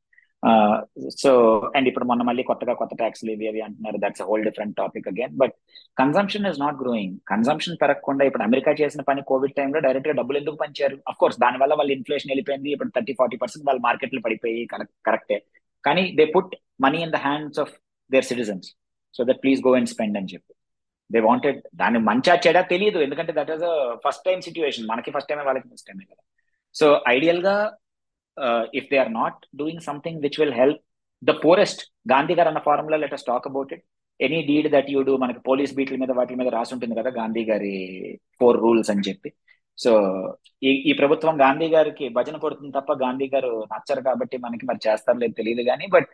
so 1.21 1.31
and 1.75 1.87
ఇప్పుడు 1.89 2.05
మొన్న 2.09 2.23
మళ్ళీ 2.29 2.43
కొత్తగా 2.49 2.73
కొత్త 2.81 2.93
ట్యాక్స్లు 3.01 3.29
ఇవి 3.33 3.47
అవి 3.51 3.61
అంటున్నారు. 3.65 3.97
That's 4.03 4.23
whole 4.27 4.45
different 4.47 4.75
topic 4.81 5.07
again 5.11 5.33
but 5.41 5.55
consumption 6.01 6.47
is 6.49 6.59
not 6.63 6.77
growing 6.83 7.15
consumption 7.31 7.79
పెరగకుండా 7.83 8.25
ఇప్పుడు 8.29 8.45
అమెరికా 8.47 8.73
చేసిన 8.81 9.03
పని 9.09 9.23
కోవిడ్ 9.31 9.55
టైంలో 9.59 9.81
డైరెక్ట్గా 9.87 10.15
డబ్బులు 10.19 10.39
ఎందుకు 10.41 10.59
పంచారు? 10.65 10.97
అఫ్ 11.11 11.19
కోర్స్ 11.23 11.39
దానివల్ల 11.45 11.73
వాళ్ళు 11.79 11.93
ఇన్ఫ్లేషన్ 11.97 12.31
వెళ్ళిపోయింది. 12.33 12.69
ఇప్పుడు 12.75 12.91
థర్టీ 12.97 13.15
ఫార్టీ 13.21 13.39
పర్సెంట్ 13.43 13.65
వాళ్ళ 13.69 13.81
మార్కెట్లు 13.87 14.21
పడిపోయి 14.27 14.61
కరెక్టే 15.09 15.39
కానీ 15.87 16.03
they 16.19 16.27
put 16.35 16.53
money 16.85 17.01
in 17.07 17.15
the 17.15 17.19
hands 17.25 17.59
of 17.63 17.73
their 18.11 18.27
citizens 18.31 18.69
so 19.17 19.23
that 19.29 19.41
please 19.43 19.59
go 19.67 19.73
and 19.79 19.91
spend 19.95 20.17
అని 20.21 20.31
చెప్పి. 20.33 20.53
దే 21.09 21.19
వాంటెడ్ 21.27 21.59
దాన్ని 21.81 21.99
మంచా 22.07 22.33
చెడా 22.45 22.61
తెలియదు. 22.71 22.99
ఎందుకంటే 23.05 23.33
that 23.37 23.51
is 23.55 23.65
first 24.05 24.23
time 24.27 24.39
situation 24.47 24.87
మనకి 24.93 25.11
ఫస్ట్ 25.15 25.29
టైమే 25.31 25.45
వాళ్ళకి 25.49 25.67
ఫస్ట్ 25.73 25.87
టైమే 25.89 26.05
కదా. 26.11 26.21
So 26.75 26.87
ఐడియల్గా 27.15 27.53
if 28.73 28.89
they 28.91 28.97
are 28.97 29.13
not 29.13 29.39
doing 29.55 29.81
something 29.81 30.21
which 30.21 30.39
will 30.39 30.53
help 30.53 30.81
the 31.21 31.31
poorest 31.45 31.81
Gandhi 32.11 32.35
గారు 32.35 32.47
అన్న 32.47 32.59
formula 32.59 32.97
let 32.97 33.15
talk 33.25 33.47
about 33.47 33.73
it 33.73 33.85
any 34.19 34.41
deed 34.41 34.67
that 34.71 34.89
you 34.89 35.01
do 35.01 35.17
మనకి 35.17 35.39
పోలీస్ 35.39 35.75
బీట్ల 35.75 35.97
మీద 35.97 36.11
వాటి 36.11 36.35
మీద 36.35 36.47
రాసి 36.47 36.73
ఉంటుంది 36.73 36.95
కదా 36.95 37.09
గాంధీ 37.09 37.43
గారి 37.45 37.73
ఫోర్ 38.39 38.57
రూల్స్ 38.57 38.91
అని 38.91 39.05
చెప్పి. 39.09 39.29
సో 39.77 39.91
ఈ 40.63 40.69
ఈ 40.89 40.93
ప్రభుత్వం 40.93 41.41
గాంధీ 41.41 41.67
గారికి 41.67 42.09
భజన 42.09 42.37
కొడుతుంది 42.37 42.71
తప్ప 42.79 42.93
గాంధీ 42.93 43.27
గారు 43.27 43.51
నచ్చరు 43.73 44.01
కాబట్టి 44.01 44.37
మనకి 44.37 44.65
మరి 44.65 44.79
చేస్తారు 44.87 45.17
లేదు 45.17 45.33
తెలియదు 45.33 45.61
కానీ 45.61 45.87
but 45.87 46.09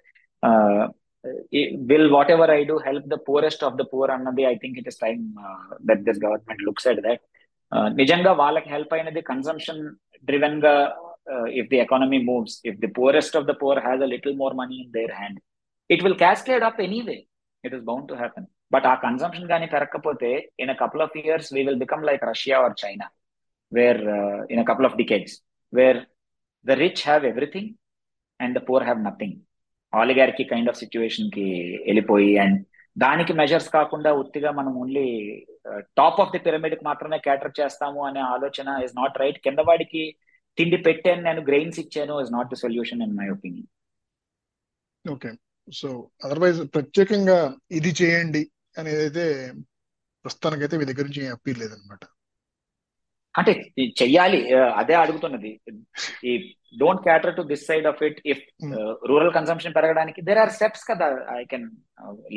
will 1.89 2.09
whatever 2.31 2.51
I 2.51 2.63
do 2.63 2.77
help 2.85 3.07
the 3.07 3.17
poorest 3.27 3.63
of 3.63 3.75
the 3.75 3.81
poor 3.93 4.11
అన్నది 4.11 4.45
I 4.45 4.55
think 4.55 4.79
it 4.79 4.87
is 4.87 4.99
time 4.99 5.21
that 5.81 6.03
this 6.03 6.19
government 6.25 6.63
looks 6.63 6.87
at 6.87 7.01
that 7.01 7.23
నిజంగా 8.01 8.31
వాళ్ళకి 8.31 8.69
హెల్ప్ 8.69 8.93
అయినది 8.93 9.21
కన్సంప్షన్ 9.21 9.81
డ్రివెన్గా 10.27 10.75
Uh, 11.27 11.47
if 11.59 11.73
economy 11.85 12.19
moves, 12.29 12.53
if 12.69 12.75
if 12.75 12.79
poorest 12.79 12.95
poorest 12.97 13.35
the 13.49 13.55
poor 13.61 13.75
poor 13.75 14.03
a 14.05 14.07
little 14.13 14.33
more 14.41 14.53
more 14.53 14.71
in 14.79 14.87
their 14.95 15.11
hand, 15.19 15.37
hand 15.89 16.03
will 16.05 16.15
cascade 16.23 16.63
up 16.69 16.77
anyway. 16.87 17.19
Anyway 17.63 17.77
is 17.77 17.83
bound 17.89 18.05
to 18.09 18.15
happen. 18.15 18.43
But 18.71 18.83
our 18.89 18.99
consumption 19.05 19.43
gani 19.43 19.47
కానీ 19.51 19.67
పెరగకపోతే 19.73 20.31
a 20.73 20.77
couple 20.81 21.01
of 21.05 21.11
years, 21.23 21.45
we 21.55 21.61
will 21.67 21.79
become 21.83 22.03
like 22.09 22.21
Russia 22.31 22.57
or 22.63 22.71
China, 22.73 22.75
China 22.81 23.07
where 23.71 24.01
in 24.53 24.61
a 24.63 24.67
couple 24.69 24.87
of 24.89 24.97
decades, 25.01 25.33
where 25.73 25.99
the 26.65 26.77
rich 26.83 27.03
have 27.09 27.23
everything 27.31 27.67
and 28.39 28.53
the 28.57 28.65
poor 28.69 28.85
have 28.89 29.01
nothing 29.07 29.37
oligarchy 29.93 30.43
kind 30.51 30.69
of 30.69 30.81
సిచ్యువేషన్కి 30.83 31.47
వెళ్ళిపోయి 31.87 32.31
and 32.43 32.59
దానికి 32.95 33.33
measures 33.33 33.69
కాకుండా 33.69 34.09
ఉత్తిగా 34.21 34.49
మనం 34.51 34.73
only 34.81 35.07
top 35.99 36.19
of 36.23 36.31
the 36.31 36.39
పిరమిడ్కి 36.39 36.83
మాత్రమే 36.89 37.17
cater 37.17 37.53
చేస్తాము 37.59 38.01
అనే 38.09 38.21
ఆలోచన 38.35 38.67
ఇస్ 38.85 38.95
నాట్ 38.99 39.19
రైట్ 39.23 39.39
కింద 39.45 39.61
వాడికి 39.69 40.03
తిండి 40.57 40.77
పెట్టాను 40.87 41.21
నేను 41.29 41.41
గ్రెయిన్స్ 41.49 41.79
ఇచ్చాను 41.83 42.15
is 42.23 42.33
not 42.37 42.51
the 42.53 42.59
solution 42.63 43.03
in 43.05 43.15
my 43.19 43.27
opinion 43.35 43.69
okay 45.05 45.31
so 45.67 45.89
otherwise 46.25 46.59
ప్రత్యేకంగా 46.75 47.37
ఇది 47.79 47.91
చేయండి 48.01 48.43
అనేది 48.81 49.01
అయితే 49.05 49.25
ప్రస్తుతానికైతే 50.25 50.75
మీ 50.79 50.85
దగ్గర 50.89 51.05
నుంచి 51.09 51.23
అప్పీల్ 51.35 51.61
లేదనమాట 51.61 52.03
అంటే 53.35 53.53
చెయ్యాలి 53.99 54.39
అదే 54.79 54.95
అడుగుతున్నది. 55.03 55.51
ఈ 56.29 56.31
don't 56.81 57.03
cater 57.07 57.35
to 57.37 57.43
this 57.51 57.63
side 57.69 57.87
of 57.91 58.01
it 58.07 58.19
if 58.31 58.43
rural 59.09 59.33
consumption 59.37 59.75
పెరగడానికి 59.77 60.19
దేర్ 60.27 60.41
ఆర్ 60.41 60.53
స్టెప్స్ 60.57 60.85
కదా. 60.91 61.07
I 61.39 61.41
can 61.51 61.65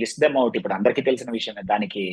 list 0.00 0.20
them 0.24 0.38
out 0.42 0.56
ఇప్పుడు 0.60 0.76
అందరికీ 0.78 1.02
తెలిసిన 1.08 1.30
విషయమే. 1.38 1.64
దానికి 1.72 2.04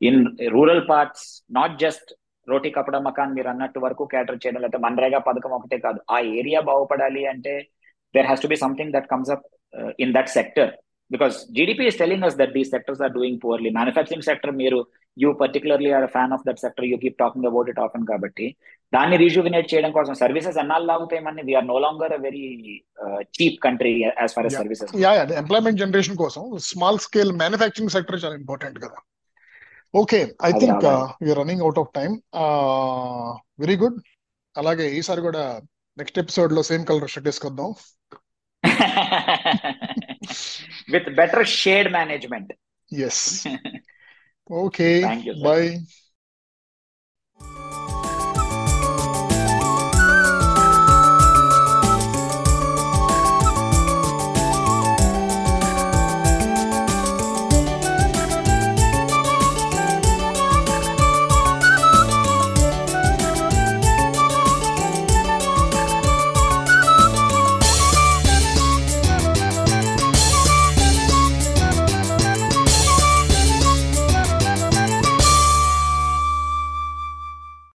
in 0.00 0.20
rural 0.56 0.84
parts 0.92 1.26
not 1.58 1.74
just 1.84 2.10
roti 2.52 2.70
kapda 2.76 2.96
makaan 3.08 3.34
మీరు 3.38 3.48
అన్నట్టు 3.52 3.78
వరకు 3.86 4.04
క్యాటర్ 4.12 4.40
చేయడం 4.42 4.60
లేకపోతే 4.64 4.82
మన్రేగా 4.86 5.20
పథకం 5.28 5.54
ఒకటే 5.58 5.78
కాదు. 5.86 6.00
ఆ 6.14 6.18
ఏరియా 6.38 6.60
బాగుపడాలి 6.70 7.24
అంటే 7.32 7.54
there 8.14 8.28
has 8.30 8.44
to 8.44 8.50
be 8.52 8.58
something 8.64 8.94
that 8.96 9.10
comes 9.12 9.32
up 9.36 9.44
in 10.04 10.14
that 10.16 10.32
sector 10.38 10.72
because 11.10 11.36
GDP 11.56 11.84
is 11.90 12.00
telling 12.00 12.24
us 12.26 12.36
that 12.40 12.52
these 12.56 12.72
sectors 12.74 13.00
are 13.04 13.14
doing 13.16 13.38
poorly 13.44 13.70
manufacturing 13.76 14.26
sector 14.28 14.52
మీరు 14.60 14.78
you 15.16 15.28
particularly 15.40 15.90
are 15.98 16.06
fan 16.12 16.32
of 16.36 16.44
that 16.48 16.60
sector 16.64 16.86
you 16.90 16.96
keep 17.04 17.16
talking 17.22 17.48
about 17.50 17.70
it 17.72 17.80
often 17.86 18.04
కాబట్టి 18.10 18.46
దాన్ని 18.92 19.16
rejuvenate 19.22 19.68
చేయడం 19.72 19.92
కోసం 19.96 20.14
services 20.22 20.58
ఎన్నాళ్ళు 20.62 20.86
లాగుతాయమని 20.90 21.42
we're 21.48 21.66
no 21.72 21.76
longer 21.84 22.14
very 22.26 22.44
cheap 23.38 23.58
country 23.66 23.92
as 24.20 24.32
far 24.36 24.48
as 24.50 24.58
services 24.60 24.92
employment 25.42 25.80
generation 25.84 26.18
కోసం 26.24 26.44
small 26.70 27.00
scale 27.06 27.32
manufacturing 27.42 27.94
sector 27.96 28.22
చాలా 28.24 28.36
important 28.42 28.78
కదా. 28.84 28.98
Okay 29.94 30.18
I 30.42 30.50
think 30.60 30.84
you're 31.22 31.38
running 31.40 31.62
out 31.62 31.80
of 31.82 31.92
time 31.94 32.10
very 33.58 33.76
good 33.76 33.96
అలాగే 34.56 34.86
ఈసారి 34.98 35.20
కూడా 35.20 35.44
నెక్స్ట్ 35.98 36.20
ఎపిసోడ్ 36.22 36.52
లో 36.52 36.62
సేమ్ 36.62 36.84
కలర్ 36.86 37.12
షర్ట్ 37.12 37.28
వేసుకుందాం 37.28 37.70
with 40.94 41.08
better 41.20 41.46
shade 41.54 41.88
management 41.92 42.52
yes 42.92 43.24
okay 44.50 44.88
bye 45.44 45.68